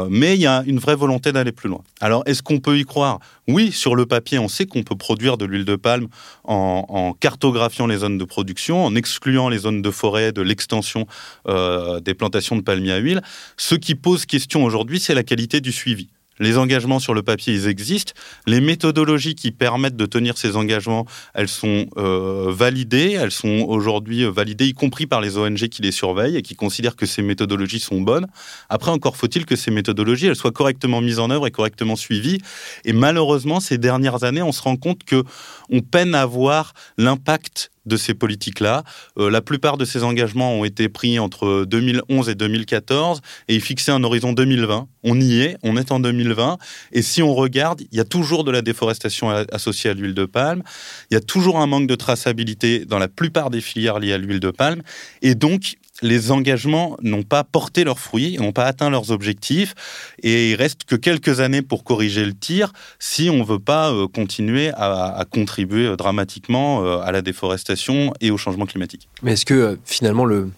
mais 0.08 0.34
il 0.34 0.40
y 0.40 0.46
a 0.46 0.62
une 0.66 0.78
vraie 0.78 0.96
volonté 0.96 1.32
d'aller 1.32 1.52
plus 1.52 1.68
loin. 1.68 1.82
Alors 2.00 2.22
est-ce 2.26 2.42
qu'on 2.42 2.60
peut 2.60 2.78
y 2.78 2.84
croire? 2.84 3.18
Oui, 3.48 3.72
sur 3.72 3.96
le 3.96 4.06
papier, 4.06 4.38
on 4.38 4.48
sait 4.48 4.66
qu'on 4.66 4.84
peut 4.84 4.94
produire 4.94 5.36
de 5.36 5.44
l'huile 5.44 5.64
de 5.64 5.74
palme 5.74 6.06
en, 6.44 6.84
en 6.88 7.12
cartographiant 7.40 7.86
les 7.86 7.96
zones 7.96 8.18
de 8.18 8.24
production, 8.24 8.84
en 8.84 8.94
excluant 8.94 9.48
les 9.48 9.56
zones 9.56 9.80
de 9.80 9.90
forêt 9.90 10.30
de 10.30 10.42
l'extension 10.42 11.06
euh, 11.48 11.98
des 11.98 12.12
plantations 12.12 12.54
de 12.54 12.60
palmiers 12.60 12.92
à 12.92 12.98
huile. 12.98 13.22
Ce 13.56 13.74
qui 13.74 13.94
pose 13.94 14.26
question 14.26 14.62
aujourd'hui, 14.62 15.00
c'est 15.00 15.14
la 15.14 15.22
qualité 15.22 15.62
du 15.62 15.72
suivi. 15.72 16.10
Les 16.40 16.58
engagements 16.58 16.98
sur 16.98 17.14
le 17.14 17.22
papier, 17.22 17.54
ils 17.54 17.68
existent. 17.68 18.12
Les 18.46 18.60
méthodologies 18.60 19.34
qui 19.34 19.52
permettent 19.52 19.96
de 19.96 20.06
tenir 20.06 20.36
ces 20.38 20.56
engagements, 20.56 21.06
elles 21.34 21.48
sont 21.48 21.86
euh, 21.96 22.50
validées. 22.50 23.12
Elles 23.12 23.30
sont 23.30 23.66
aujourd'hui 23.68 24.24
validées, 24.24 24.66
y 24.66 24.72
compris 24.72 25.06
par 25.06 25.20
les 25.20 25.38
ONG 25.38 25.68
qui 25.68 25.82
les 25.82 25.92
surveillent 25.92 26.36
et 26.36 26.42
qui 26.42 26.56
considèrent 26.56 26.96
que 26.96 27.06
ces 27.06 27.22
méthodologies 27.22 27.80
sont 27.80 28.00
bonnes. 28.00 28.26
Après, 28.68 28.90
encore 28.90 29.16
faut-il 29.16 29.46
que 29.46 29.54
ces 29.54 29.70
méthodologies, 29.70 30.26
elles 30.26 30.36
soient 30.36 30.50
correctement 30.50 31.00
mises 31.00 31.18
en 31.18 31.30
œuvre 31.30 31.46
et 31.46 31.50
correctement 31.50 31.94
suivies. 31.94 32.38
Et 32.84 32.92
malheureusement, 32.92 33.60
ces 33.60 33.78
dernières 33.78 34.24
années, 34.24 34.42
on 34.42 34.52
se 34.52 34.62
rend 34.62 34.76
compte 34.76 35.04
que 35.04 35.22
on 35.70 35.80
peine 35.80 36.14
à 36.14 36.26
voir 36.26 36.72
l'impact 36.96 37.69
de 37.86 37.96
ces 37.96 38.14
politiques-là. 38.14 38.84
Euh, 39.18 39.30
la 39.30 39.40
plupart 39.40 39.76
de 39.76 39.84
ces 39.84 40.04
engagements 40.04 40.52
ont 40.54 40.64
été 40.64 40.88
pris 40.88 41.18
entre 41.18 41.64
2011 41.64 42.28
et 42.28 42.34
2014 42.34 43.20
et 43.48 43.54
ils 43.54 43.60
fixaient 43.60 43.92
un 43.92 44.04
horizon 44.04 44.32
2020. 44.32 44.88
On 45.02 45.20
y 45.20 45.40
est, 45.40 45.56
on 45.62 45.76
est 45.76 45.92
en 45.92 46.00
2020. 46.00 46.58
Et 46.92 47.02
si 47.02 47.22
on 47.22 47.34
regarde, 47.34 47.80
il 47.90 47.96
y 47.96 48.00
a 48.00 48.04
toujours 48.04 48.44
de 48.44 48.50
la 48.50 48.62
déforestation 48.62 49.30
associée 49.52 49.90
à 49.90 49.94
l'huile 49.94 50.14
de 50.14 50.26
palme. 50.26 50.62
Il 51.10 51.14
y 51.14 51.16
a 51.16 51.20
toujours 51.20 51.58
un 51.58 51.66
manque 51.66 51.86
de 51.86 51.94
traçabilité 51.94 52.84
dans 52.84 52.98
la 52.98 53.08
plupart 53.08 53.50
des 53.50 53.60
filières 53.60 53.98
liées 53.98 54.12
à 54.12 54.18
l'huile 54.18 54.40
de 54.40 54.50
palme. 54.50 54.82
Et 55.22 55.34
donc, 55.34 55.76
les 56.02 56.30
engagements 56.30 56.96
n'ont 57.02 57.22
pas 57.22 57.44
porté 57.44 57.84
leurs 57.84 57.98
fruits, 57.98 58.36
n'ont 58.38 58.52
pas 58.52 58.64
atteint 58.64 58.90
leurs 58.90 59.10
objectifs, 59.10 59.74
et 60.22 60.50
il 60.50 60.54
reste 60.54 60.84
que 60.84 60.96
quelques 60.96 61.40
années 61.40 61.62
pour 61.62 61.84
corriger 61.84 62.24
le 62.24 62.34
tir 62.34 62.72
si 62.98 63.30
on 63.30 63.38
ne 63.38 63.44
veut 63.44 63.58
pas 63.58 63.92
euh, 63.92 64.06
continuer 64.08 64.70
à, 64.74 65.24
contribuer 65.30 65.86
euh, 65.86 65.96
dramatiquement 65.96 66.84
euh, 66.84 67.00
à 67.00 67.12
la 67.12 67.22
déforestation 67.22 68.12
et 68.20 68.30
au 68.30 68.36
changement 68.36 68.66
climatique. 68.66 69.08
Mais 69.22 69.32
est-ce 69.32 69.46
que 69.46 69.78
finalement 69.84 70.24
le 70.24 70.50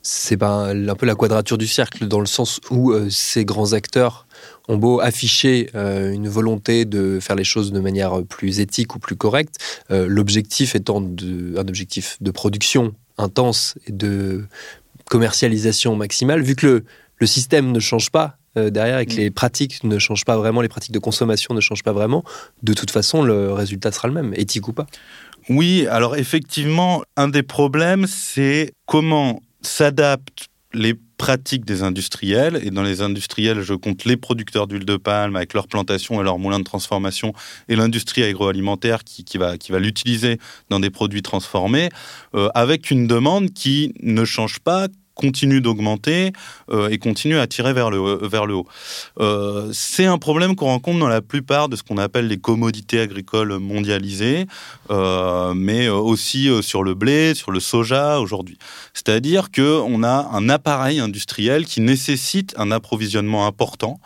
c'est 0.00 0.38
pas 0.38 0.70
un 0.70 0.94
peu 0.94 1.04
la 1.04 1.14
quadrature 1.14 1.58
du 1.58 1.66
cercle 1.66 2.06
dans 2.06 2.20
le 2.20 2.26
sens 2.26 2.60
où 2.70 2.94
ces 3.10 3.44
grands 3.44 3.74
acteurs 3.74 4.26
ont 4.68 4.78
beau 4.78 5.00
afficher 5.00 5.68
une 5.74 6.28
volonté 6.28 6.86
de 6.86 7.18
faire 7.20 7.36
les 7.36 7.44
choses 7.44 7.72
de 7.72 7.80
manière 7.80 8.22
plus 8.24 8.60
éthique 8.60 8.94
ou 8.94 9.00
plus 9.00 9.16
correcte, 9.16 9.56
l'objectif 9.90 10.74
étant 10.74 11.02
un 11.02 11.68
objectif 11.68 12.16
de 12.22 12.30
production 12.30 12.94
intense 13.18 13.74
et 13.86 13.92
de 13.92 14.44
commercialisation 15.08 15.96
maximale, 15.96 16.42
vu 16.42 16.54
que 16.54 16.84
le, 17.18 17.26
système 17.26 17.72
ne 17.72 17.80
change 17.80 18.10
pas 18.10 18.36
euh, 18.56 18.70
derrière 18.70 18.98
et 18.98 19.06
que 19.06 19.14
mm. 19.14 19.18
les 19.18 19.30
pratiques 19.30 19.84
ne 19.84 19.98
changent 19.98 20.24
pas 20.24 20.36
vraiment, 20.36 20.60
les 20.60 20.68
pratiques 20.68 20.92
de 20.92 20.98
consommation 20.98 21.54
ne 21.54 21.60
changent 21.60 21.82
pas 21.82 21.92
vraiment, 21.92 22.24
de 22.62 22.74
toute 22.74 22.90
façon, 22.90 23.22
le 23.22 23.52
résultat 23.52 23.92
sera 23.92 24.08
le 24.08 24.14
même, 24.14 24.34
éthique 24.34 24.68
ou 24.68 24.72
pas. 24.72 24.86
Oui, 25.48 25.86
alors 25.88 26.16
effectivement, 26.16 27.02
un 27.16 27.28
des 27.28 27.42
problèmes, 27.42 28.06
c'est 28.06 28.72
comment 28.86 29.40
s'adaptent 29.62 30.48
les 30.74 30.94
pratiques 31.16 31.64
des 31.64 31.82
industriels. 31.82 32.60
Et 32.62 32.70
dans 32.70 32.82
les 32.82 33.02
industriels, 33.02 33.60
je 33.62 33.74
compte 33.74 34.04
les 34.04 34.16
producteurs 34.16 34.66
d'huile 34.66 34.84
de 34.84 34.96
palme 34.96 35.36
avec 35.36 35.52
leurs 35.52 35.66
plantations 35.66 36.20
et 36.20 36.24
leurs 36.24 36.38
moulins 36.38 36.60
de 36.60 36.64
transformation 36.64 37.32
et 37.68 37.76
l'industrie 37.76 38.22
agroalimentaire 38.22 39.04
qui, 39.04 39.24
va, 39.36 39.58
qui 39.58 39.72
va 39.72 39.80
l'utiliser 39.80 40.38
dans 40.70 40.80
des 40.80 40.90
produits 40.90 41.22
transformés, 41.22 41.90
euh, 42.34 42.48
avec 42.54 42.90
une 42.90 43.06
demande 43.06 43.52
qui 43.52 43.92
ne 44.00 44.24
change 44.24 44.60
pas 44.60 44.88
continue 45.18 45.60
d'augmenter 45.60 46.32
euh, 46.70 46.88
et 46.88 46.98
continue 46.98 47.38
à 47.38 47.46
tirer 47.46 47.72
vers 47.72 47.90
le, 47.90 47.98
le 47.98 48.54
haut. 48.54 48.66
Euh, 49.18 49.68
c'est 49.72 50.06
un 50.06 50.16
problème 50.16 50.54
qu'on 50.54 50.66
rencontre 50.66 51.00
dans 51.00 51.08
la 51.08 51.20
plupart 51.20 51.68
de 51.68 51.76
ce 51.76 51.82
qu'on 51.82 51.98
appelle 51.98 52.28
les 52.28 52.38
commodités 52.38 53.00
agricoles 53.00 53.58
mondialisées, 53.58 54.46
euh, 54.90 55.52
mais 55.54 55.88
aussi 55.88 56.48
sur 56.62 56.84
le 56.84 56.94
blé, 56.94 57.34
sur 57.34 57.50
le 57.50 57.60
soja 57.60 58.20
aujourd'hui. 58.20 58.58
C'est-à-dire 58.94 59.50
qu'on 59.50 60.02
a 60.04 60.30
un 60.32 60.48
appareil 60.48 61.00
industriel 61.00 61.66
qui 61.66 61.80
nécessite 61.80 62.54
un 62.56 62.70
approvisionnement 62.70 63.46
important. 63.46 64.00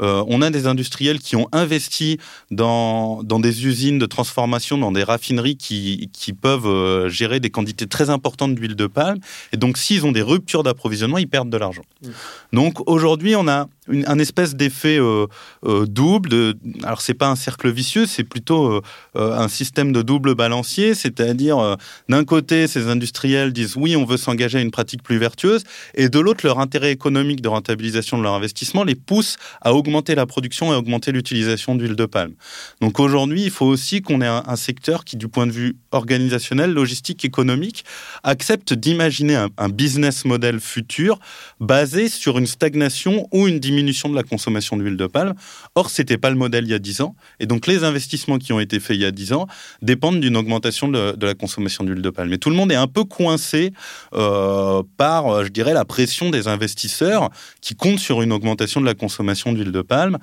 Euh, 0.00 0.24
on 0.28 0.42
a 0.42 0.50
des 0.50 0.66
industriels 0.66 1.18
qui 1.18 1.36
ont 1.36 1.48
investi 1.52 2.18
dans, 2.50 3.22
dans 3.22 3.40
des 3.40 3.66
usines 3.66 3.98
de 3.98 4.06
transformation, 4.06 4.78
dans 4.78 4.92
des 4.92 5.02
raffineries 5.02 5.56
qui, 5.56 6.10
qui 6.12 6.32
peuvent 6.32 6.66
euh, 6.66 7.08
gérer 7.08 7.40
des 7.40 7.50
quantités 7.50 7.86
très 7.86 8.10
importantes 8.10 8.54
d'huile 8.54 8.76
de 8.76 8.86
palme. 8.86 9.20
Et 9.52 9.56
donc, 9.56 9.78
s'ils 9.78 10.04
ont 10.04 10.12
des 10.12 10.22
ruptures 10.22 10.62
d'approvisionnement, 10.62 11.18
ils 11.18 11.28
perdent 11.28 11.50
de 11.50 11.56
l'argent. 11.56 11.82
Mmh. 12.02 12.08
Donc, 12.52 12.88
aujourd'hui, 12.88 13.36
on 13.36 13.48
a 13.48 13.68
un 13.88 14.18
espèce 14.18 14.54
d'effet 14.54 14.98
euh, 14.98 15.26
euh, 15.66 15.86
double. 15.86 16.28
De, 16.30 16.56
alors 16.82 17.00
c'est 17.00 17.14
pas 17.14 17.28
un 17.28 17.36
cercle 17.36 17.70
vicieux, 17.70 18.06
c'est 18.06 18.24
plutôt 18.24 18.72
euh, 18.72 18.80
un 19.14 19.48
système 19.48 19.92
de 19.92 20.02
double 20.02 20.34
balancier, 20.34 20.94
c'est-à-dire 20.94 21.76
d'un 22.08 22.24
côté 22.24 22.66
ces 22.66 22.88
industriels 22.88 23.52
disent 23.52 23.76
oui 23.76 23.96
on 23.96 24.04
veut 24.04 24.16
s'engager 24.16 24.58
à 24.58 24.60
une 24.60 24.70
pratique 24.70 25.02
plus 25.02 25.18
vertueuse, 25.18 25.64
et 25.94 26.08
de 26.08 26.18
l'autre 26.18 26.46
leur 26.46 26.58
intérêt 26.58 26.92
économique 26.92 27.42
de 27.42 27.48
rentabilisation 27.48 28.18
de 28.18 28.22
leur 28.22 28.34
investissement 28.34 28.84
les 28.84 28.94
pousse 28.94 29.36
à 29.60 29.74
augmenter 29.74 30.14
la 30.14 30.26
production 30.26 30.72
et 30.72 30.76
augmenter 30.76 31.12
l'utilisation 31.12 31.74
d'huile 31.74 31.96
de 31.96 32.06
palme. 32.06 32.34
Donc 32.80 33.00
aujourd'hui 33.00 33.44
il 33.44 33.50
faut 33.50 33.66
aussi 33.66 34.02
qu'on 34.02 34.20
ait 34.20 34.26
un, 34.26 34.56
secteur 34.56 35.04
qui 35.04 35.16
du 35.16 35.28
point 35.28 35.46
de 35.46 35.52
vue 35.52 35.76
organisationnel, 35.90 36.72
logistique, 36.72 37.24
économique, 37.24 37.84
accepte 38.22 38.72
d'imaginer 38.72 39.34
un, 39.34 39.48
un 39.58 39.68
business 39.68 40.24
model 40.24 40.60
futur 40.60 41.18
basé 41.60 42.08
sur 42.08 42.38
une 42.38 42.46
stagnation 42.46 43.28
ou 43.32 43.48
une 43.48 43.58
diminution 43.58 43.73
diminution 43.74 44.08
de 44.08 44.14
la 44.14 44.22
consommation 44.22 44.76
d'huile 44.76 44.96
de 44.96 45.06
palme. 45.06 45.34
Or, 45.74 45.90
ce 45.90 46.02
n'était 46.02 46.18
pas 46.18 46.30
le 46.30 46.36
modèle 46.36 46.64
il 46.64 46.70
y 46.70 46.74
a 46.74 46.78
10 46.78 47.00
ans. 47.00 47.16
Et 47.40 47.46
donc, 47.46 47.66
les 47.66 47.82
investissements 47.84 48.38
qui 48.38 48.52
ont 48.52 48.60
été 48.60 48.78
faits 48.78 48.96
il 48.96 49.02
y 49.02 49.04
a 49.04 49.10
10 49.10 49.32
ans 49.32 49.46
dépendent 49.82 50.20
d'une 50.20 50.36
augmentation 50.36 50.88
de, 50.88 51.14
la 51.20 51.34
consommation 51.34 51.84
d'huile 51.84 52.02
de 52.02 52.10
palme. 52.10 52.30
Mais 52.30 52.38
tout 52.38 52.50
le 52.50 52.56
monde 52.56 52.70
est 52.70 52.76
un 52.76 52.86
peu 52.86 53.04
coincé 53.04 53.72
euh, 54.14 54.82
par, 54.96 55.26
euh, 55.26 55.44
je 55.44 55.48
dirais, 55.48 55.74
la 55.74 55.84
pression 55.84 56.30
des 56.30 56.46
investisseurs 56.48 57.30
qui 57.60 57.74
comptent 57.74 57.98
sur 57.98 58.22
une 58.22 58.32
augmentation 58.32 58.80
de 58.80 58.86
la 58.86 58.94
consommation 58.94 59.52
d'huile 59.52 59.72
de 59.72 59.82
palme. 59.82 60.18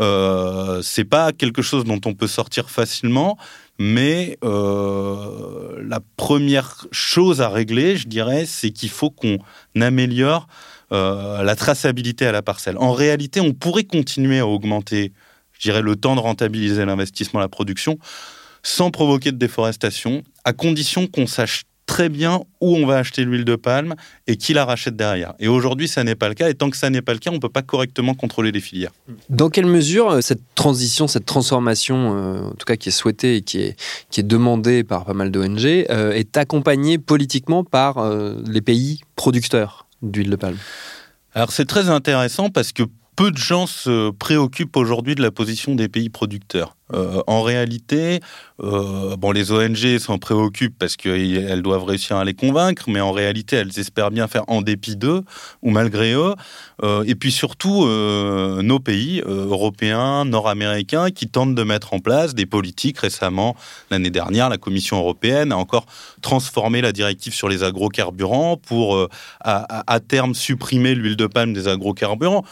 Euh, 0.00 0.82
c'est 0.82 1.04
pas 1.04 1.32
quelque 1.32 1.62
chose 1.62 1.84
dont 1.84 2.00
on 2.04 2.14
peut 2.14 2.28
sortir 2.28 2.70
facilement. 2.70 3.38
Mais 3.82 4.36
la 4.42 6.00
première 6.18 6.86
chose 6.92 7.40
à 7.40 7.48
régler, 7.48 7.96
je 7.96 8.08
dirais, 8.08 8.44
c'est 8.44 8.72
qu'il 8.72 8.90
faut 8.90 9.10
qu'on 9.10 9.38
améliore 9.80 10.48
euh, 10.92 11.42
la 11.42 11.56
traçabilité 11.56 12.26
à 12.26 12.32
la 12.32 12.42
parcelle. 12.42 12.76
En 12.78 12.92
réalité, 12.92 13.40
on 13.40 13.52
pourrait 13.52 13.84
continuer 13.84 14.40
à 14.40 14.46
augmenter, 14.46 15.12
je 15.52 15.60
dirais, 15.60 15.82
le 15.82 15.94
temps 15.94 16.16
de 16.16 16.20
rentabiliser 16.20 16.84
l'investissement, 16.84 17.38
la 17.38 17.48
production, 17.48 17.98
sans 18.62 18.90
provoquer 18.90 19.30
de 19.30 19.36
déforestation, 19.36 20.22
à 20.44 20.52
condition 20.52 21.06
qu'on 21.06 21.26
sache 21.26 21.62
très 21.86 22.08
bien 22.08 22.42
où 22.60 22.76
on 22.76 22.86
va 22.86 22.98
acheter 22.98 23.24
l'huile 23.24 23.44
de 23.44 23.56
palme 23.56 23.94
et 24.26 24.36
qui 24.36 24.52
la 24.52 24.64
rachète 24.64 24.94
derrière. 24.96 25.34
Et 25.40 25.48
aujourd'hui, 25.48 25.88
ça 25.88 26.04
n'est 26.04 26.14
pas 26.14 26.28
le 26.28 26.34
cas. 26.34 26.48
Et 26.48 26.54
tant 26.54 26.70
que 26.70 26.76
ça 26.76 26.88
n'est 26.88 27.02
pas 27.02 27.12
le 27.12 27.18
cas, 27.18 27.30
on 27.30 27.34
ne 27.34 27.40
peut 27.40 27.48
pas 27.48 27.62
correctement 27.62 28.14
contrôler 28.14 28.52
les 28.52 28.60
filières. 28.60 28.92
Dans 29.28 29.48
quelle 29.48 29.66
mesure 29.66 30.10
euh, 30.10 30.20
cette 30.20 30.42
transition, 30.54 31.08
cette 31.08 31.26
transformation, 31.26 32.16
euh, 32.16 32.42
en 32.48 32.54
tout 32.54 32.64
cas 32.64 32.76
qui 32.76 32.90
est 32.90 32.92
souhaitée 32.92 33.36
et 33.36 33.42
qui 33.42 33.60
est, 33.60 33.76
qui 34.10 34.20
est 34.20 34.24
demandée 34.24 34.84
par 34.84 35.04
pas 35.04 35.14
mal 35.14 35.30
d'ONG, 35.30 35.64
est 35.64 36.36
accompagnée 36.36 36.98
politiquement 36.98 37.64
par 37.64 38.08
les 38.46 38.60
pays 38.60 39.00
producteurs? 39.16 39.86
D'huile 40.02 40.30
de 40.30 40.36
palme. 40.36 40.58
Alors 41.34 41.52
c'est 41.52 41.66
très 41.66 41.88
intéressant 41.88 42.50
parce 42.50 42.72
que 42.72 42.82
peu 43.20 43.30
de 43.30 43.36
gens 43.36 43.66
se 43.66 44.12
préoccupent 44.12 44.78
aujourd'hui 44.78 45.14
de 45.14 45.20
la 45.20 45.30
position 45.30 45.74
des 45.74 45.88
pays 45.88 46.08
producteurs. 46.08 46.74
Euh, 46.92 47.22
en 47.26 47.42
réalité, 47.42 48.20
euh, 48.62 49.16
bon, 49.16 49.30
les 49.30 49.52
ONG 49.52 49.98
s'en 49.98 50.18
préoccupent 50.18 50.76
parce 50.78 50.96
qu'elles 50.96 51.62
doivent 51.62 51.84
réussir 51.84 52.16
à 52.16 52.24
les 52.24 52.34
convaincre, 52.34 52.84
mais 52.88 53.00
en 53.00 53.12
réalité, 53.12 53.56
elles 53.56 53.78
espèrent 53.78 54.10
bien 54.10 54.26
faire 54.26 54.44
en 54.48 54.60
dépit 54.62 54.96
d'eux 54.96 55.22
ou 55.62 55.70
malgré 55.70 56.14
eux. 56.14 56.34
Euh, 56.82 57.04
et 57.06 57.14
puis 57.14 57.30
surtout, 57.30 57.86
nos 57.86 58.80
pays 58.80 59.22
européens, 59.26 60.24
nord-américains, 60.24 61.10
qui 61.10 61.28
tentent 61.28 61.54
de 61.54 61.62
mettre 61.62 61.92
en 61.94 61.98
place 61.98 62.34
des 62.34 62.46
politiques. 62.46 62.98
Récemment, 62.98 63.54
l'année 63.90 64.10
dernière, 64.10 64.48
la 64.48 64.58
Commission 64.58 64.98
européenne 64.98 65.52
a 65.52 65.56
encore 65.56 65.86
transformé 66.22 66.80
la 66.80 66.92
directive 66.92 67.34
sur 67.34 67.48
les 67.48 67.62
agrocarburants 67.62 68.56
pour, 68.56 69.08
à, 69.40 69.92
à 69.92 70.00
terme, 70.00 70.34
supprimer 70.34 70.94
l'huile 70.94 71.16
de 71.16 71.26
palme 71.26 71.52
des 71.52 71.68
agrocarburants. 71.68 72.44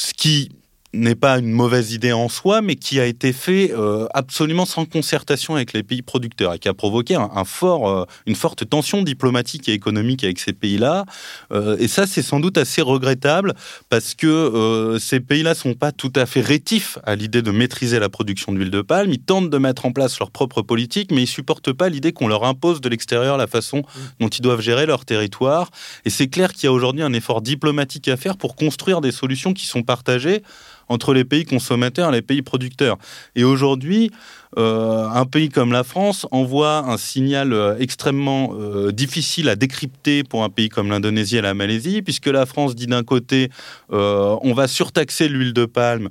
Ce 0.00 0.14
qui 0.14 0.48
n'est 0.92 1.14
pas 1.14 1.38
une 1.38 1.52
mauvaise 1.52 1.92
idée 1.92 2.12
en 2.12 2.28
soi, 2.28 2.62
mais 2.62 2.74
qui 2.74 2.98
a 2.98 3.06
été 3.06 3.32
fait 3.32 3.72
euh, 3.72 4.06
absolument 4.12 4.64
sans 4.64 4.86
concertation 4.86 5.54
avec 5.54 5.72
les 5.72 5.84
pays 5.84 6.02
producteurs 6.02 6.54
et 6.54 6.58
qui 6.58 6.68
a 6.68 6.74
provoqué 6.74 7.14
un, 7.14 7.44
fort, 7.44 7.88
euh, 7.88 8.04
une 8.26 8.34
forte 8.34 8.68
tension 8.68 9.02
diplomatique 9.02 9.68
et 9.68 9.72
économique 9.72 10.24
avec 10.24 10.40
ces 10.40 10.52
pays-là. 10.52 11.04
Euh, 11.52 11.76
et 11.78 11.86
ça, 11.86 12.06
c'est 12.06 12.22
sans 12.22 12.40
doute 12.40 12.58
assez 12.58 12.82
regrettable 12.82 13.54
parce 13.88 14.14
que 14.14 14.98
ces 15.00 15.20
pays-là 15.20 15.54
sont 15.54 15.74
pas 15.74 15.92
tout 15.92 16.12
à 16.16 16.26
fait 16.26 16.40
rétifs 16.40 16.98
à 17.04 17.14
l'idée 17.14 17.42
de 17.42 17.50
maîtriser 17.50 17.98
la 17.98 18.08
production 18.08 18.52
d'huile 18.52 18.70
de 18.70 18.82
palme. 18.82 19.12
Ils 19.12 19.20
tentent 19.20 19.50
de 19.50 19.58
mettre 19.58 19.86
en 19.86 19.92
place 19.92 20.18
leur 20.18 20.30
propre 20.30 20.62
politique, 20.62 21.12
mais 21.12 21.22
ils 21.22 21.28
supportent 21.28 21.72
pas 21.72 21.88
l'idée 21.88 22.12
qu'on 22.12 22.28
leur 22.28 22.44
impose 22.44 22.80
de 22.80 22.88
l'extérieur 22.88 23.36
la 23.36 23.46
façon 23.46 23.82
dont 24.18 24.28
ils 24.28 24.42
doivent 24.42 24.60
gérer 24.60 24.86
leur 24.86 25.04
territoire. 25.04 25.70
Et 26.04 26.10
c'est 26.10 26.28
clair 26.28 26.52
qu'il 26.52 26.64
y 26.64 26.66
a 26.66 26.72
aujourd'hui 26.72 27.02
un 27.02 27.12
effort 27.12 27.42
diplomatique 27.42 28.08
à 28.08 28.16
faire 28.16 28.36
pour 28.36 28.56
construire 28.56 29.00
des 29.00 29.12
solutions 29.12 29.52
qui 29.52 29.66
sont 29.66 29.82
partagées 29.82 30.42
entre 30.90 31.14
les 31.14 31.24
pays 31.24 31.46
consommateurs 31.46 32.10
et 32.10 32.16
les 32.16 32.22
pays 32.22 32.42
producteurs. 32.42 32.98
Et 33.36 33.44
aujourd'hui, 33.44 34.10
euh, 34.58 35.06
un 35.08 35.26
pays 35.26 35.48
comme 35.48 35.72
la 35.72 35.84
France 35.84 36.26
envoie 36.32 36.78
un 36.78 36.96
signal 36.96 37.52
euh, 37.52 37.76
extrêmement 37.78 38.50
euh, 38.58 38.90
difficile 38.90 39.48
à 39.48 39.54
décrypter 39.54 40.24
pour 40.24 40.42
un 40.42 40.48
pays 40.48 40.68
comme 40.68 40.90
l'Indonésie 40.90 41.36
et 41.36 41.40
la 41.40 41.54
Malaisie, 41.54 42.02
puisque 42.02 42.26
la 42.26 42.46
France 42.46 42.74
dit 42.74 42.86
d'un 42.86 43.04
côté, 43.04 43.50
on 43.90 44.52
va 44.54 44.68
surtaxer 44.68 45.28
l'huile 45.28 45.52
de 45.52 45.64
palme 45.64 46.08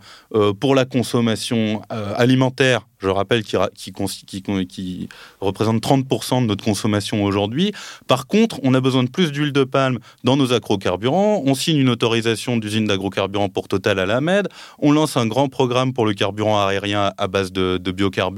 pour 0.60 0.76
la 0.76 0.86
consommation 0.86 1.82
alimentaire 1.90 2.86
je 3.02 3.08
rappelle, 3.08 3.44
qui, 3.44 3.56
représente 5.40 5.82
30% 5.82 6.42
de 6.42 6.48
notre 6.48 6.64
consommation 6.64 7.24
aujourd'hui. 7.24 7.72
Par 8.08 8.28
contre, 8.28 8.60
on 8.64 8.74
a 8.74 8.82
besoin 8.82 9.04
de 9.04 9.10
plus 9.10 9.32
d'huile 9.32 9.54
de 9.54 9.64
palme 9.64 10.00
dans 10.24 10.36
nos 10.36 10.52
agrocarburants. 10.54 11.42
On 11.46 11.56
signe 11.56 11.78
une 11.78 11.90
autorisation 11.90 12.58
d'usine 12.58 12.86
d'agrocarburants 12.86 13.50
pour 13.50 13.68
Total 13.68 14.00
à 14.00 14.06
la 14.06 14.20
Med. 14.20 14.50
On 14.80 14.92
lance 14.92 15.16
un 15.16 15.28
grand 15.28 15.48
programme 15.48 15.94
pour 15.94 16.06
le 16.06 16.14
carburant 16.14 16.66
aérien 16.66 17.14
à 17.18 17.28
base 17.28 17.52
de, 17.52 17.78
biocarburants. 17.78 18.29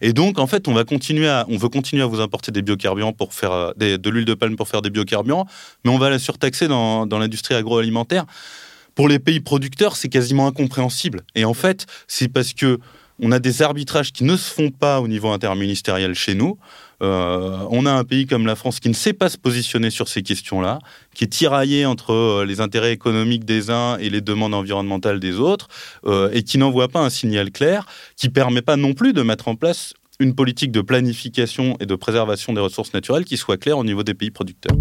Et 0.00 0.12
donc, 0.12 0.38
en 0.38 0.46
fait, 0.46 0.68
on, 0.68 0.74
va 0.74 0.84
continuer 0.84 1.28
à, 1.28 1.46
on 1.48 1.56
veut 1.56 1.68
continuer 1.68 2.02
à 2.02 2.06
vous 2.06 2.20
importer 2.20 2.52
des 2.52 2.62
biocarburants 2.62 3.12
pour 3.12 3.32
faire 3.32 3.52
euh, 3.52 3.72
de 3.74 4.10
l'huile 4.10 4.24
de 4.24 4.34
palme 4.34 4.56
pour 4.56 4.68
faire 4.68 4.82
des 4.82 4.90
biocarburants, 4.90 5.46
mais 5.84 5.90
on 5.90 5.98
va 5.98 6.10
la 6.10 6.18
surtaxer 6.18 6.68
dans, 6.68 7.06
dans 7.06 7.18
l'industrie 7.18 7.54
agroalimentaire. 7.54 8.24
Pour 8.94 9.08
les 9.08 9.18
pays 9.18 9.40
producteurs, 9.40 9.96
c'est 9.96 10.08
quasiment 10.08 10.48
incompréhensible. 10.48 11.22
Et 11.34 11.44
en 11.44 11.54
fait, 11.54 11.86
c'est 12.08 12.28
parce 12.28 12.52
que 12.52 12.78
on 13.20 13.32
a 13.32 13.38
des 13.38 13.62
arbitrages 13.62 14.12
qui 14.12 14.24
ne 14.24 14.36
se 14.36 14.52
font 14.52 14.70
pas 14.70 15.00
au 15.00 15.08
niveau 15.08 15.30
interministériel 15.30 16.14
chez 16.14 16.34
nous. 16.34 16.58
Euh, 17.02 17.58
on 17.70 17.86
a 17.86 17.92
un 17.92 18.04
pays 18.04 18.26
comme 18.26 18.46
la 18.46 18.56
France 18.56 18.80
qui 18.80 18.88
ne 18.88 18.94
sait 18.94 19.12
pas 19.12 19.28
se 19.28 19.38
positionner 19.38 19.90
sur 19.90 20.08
ces 20.08 20.22
questions-là, 20.22 20.80
qui 21.14 21.24
est 21.24 21.28
tiraillé 21.28 21.86
entre 21.86 22.12
euh, 22.12 22.44
les 22.44 22.60
intérêts 22.60 22.92
économiques 22.92 23.44
des 23.44 23.70
uns 23.70 23.96
et 23.98 24.10
les 24.10 24.20
demandes 24.20 24.54
environnementales 24.54 25.20
des 25.20 25.38
autres, 25.38 25.68
euh, 26.06 26.30
et 26.32 26.42
qui 26.42 26.58
n'envoie 26.58 26.88
pas 26.88 27.00
un 27.00 27.10
signal 27.10 27.50
clair, 27.50 27.86
qui 28.16 28.28
permet 28.28 28.62
pas 28.62 28.76
non 28.76 28.94
plus 28.94 29.12
de 29.12 29.22
mettre 29.22 29.48
en 29.48 29.54
place 29.54 29.94
une 30.20 30.34
politique 30.34 30.72
de 30.72 30.80
planification 30.80 31.76
et 31.78 31.86
de 31.86 31.94
préservation 31.94 32.52
des 32.52 32.60
ressources 32.60 32.92
naturelles 32.92 33.24
qui 33.24 33.36
soit 33.36 33.56
claire 33.56 33.78
au 33.78 33.84
niveau 33.84 34.02
des 34.02 34.14
pays 34.14 34.30
producteurs. 34.30 34.76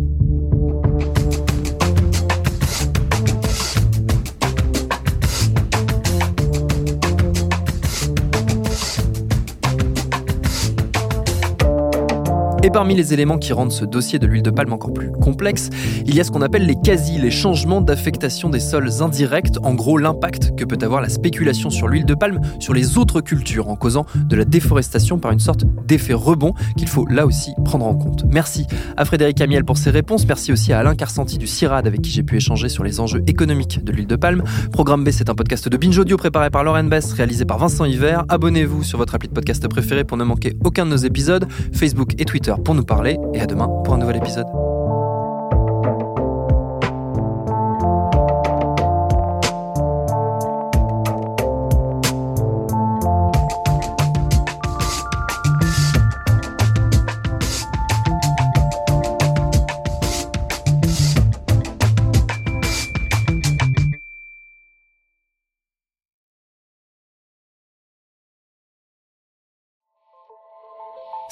Et 12.68 12.70
parmi 12.70 12.96
les 12.96 13.14
éléments 13.14 13.38
qui 13.38 13.54
rendent 13.54 13.72
ce 13.72 13.86
dossier 13.86 14.20
de 14.20 14.28
l'huile 14.28 14.44
de 14.44 14.50
palme 14.50 14.74
encore 14.74 14.92
plus 14.92 15.10
complexe, 15.10 15.70
il 16.06 16.14
y 16.14 16.20
a 16.20 16.26
ce 16.26 16.32
qu'on 16.32 16.42
appelle 16.42 16.66
les 16.66 16.76
quasi, 16.76 17.18
les 17.18 17.32
changements 17.32 17.80
d'affectation 17.80 18.50
des 18.50 18.60
sols 18.60 19.02
indirects, 19.02 19.56
en 19.64 19.74
gros 19.74 19.98
l'impact 19.98 20.54
que 20.58 20.66
peut 20.66 20.78
avoir 20.82 21.00
la 21.00 21.08
spéculation 21.08 21.70
sur 21.70 21.88
l'huile 21.88 22.04
de 22.04 22.14
palme 22.14 22.42
sur 22.60 22.74
les 22.74 22.98
autres 22.98 23.22
cultures 23.22 23.70
en 23.70 23.78
causant 23.78 24.06
de 24.18 24.36
la 24.36 24.44
déforestation 24.44 25.18
par 25.18 25.32
une 25.32 25.40
sorte 25.40 25.64
d'effet 25.88 26.12
rebond 26.12 26.56
qu'il 26.76 26.90
faut 26.90 27.06
là 27.06 27.26
aussi 27.26 27.54
prendre 27.64 27.86
en 27.86 27.96
compte. 27.96 28.26
Merci 28.28 28.68
à 28.98 29.06
Frédéric 29.06 29.40
Amiel 29.40 29.64
pour 29.64 29.78
ses 29.78 29.90
réponses, 29.90 30.28
merci 30.28 30.52
aussi 30.52 30.74
à 30.74 30.80
Alain 30.80 30.96
Carsanti 30.96 31.38
du 31.38 31.48
CIRAD 31.48 31.88
avec 31.88 32.02
qui 32.02 32.12
j'ai 32.12 32.24
pu 32.24 32.36
échanger 32.36 32.68
sur 32.68 32.84
les 32.84 33.00
enjeux 33.00 33.24
économiques 33.28 33.82
de 33.82 33.94
l'huile 33.94 34.08
de 34.08 34.18
palme. 34.18 34.44
Programme 34.74 35.06
B, 35.06 35.12
c'est 35.12 35.30
un 35.30 35.36
podcast 35.36 35.70
de 35.70 35.78
Binge 35.78 35.98
Audio 36.00 36.18
préparé 36.18 36.50
par 36.50 36.66
Lauren 36.66 36.84
Bess, 36.84 37.14
réalisé 37.14 37.46
par 37.46 37.60
Vincent 37.60 37.86
Hiver. 37.86 38.26
Abonnez-vous 38.28 38.84
sur 38.84 38.98
votre 38.98 39.16
appli 39.16 39.30
de 39.30 39.34
podcast 39.34 39.66
préféré 39.70 40.04
pour 40.04 40.18
ne 40.18 40.26
manquer 40.26 40.58
aucun 40.66 40.86
de 40.86 40.92
nos 40.92 40.98
épisodes, 40.98 41.48
Facebook 41.72 42.12
et 42.18 42.26
Twitter 42.26 42.57
pour 42.64 42.76
nous 42.76 42.84
parler 42.84 43.18
et 43.34 43.42
à 43.42 43.46
demain 43.46 43.68
pour 43.84 43.94
un 43.94 43.98
nouvel 43.98 44.18
épisode. 44.18 44.48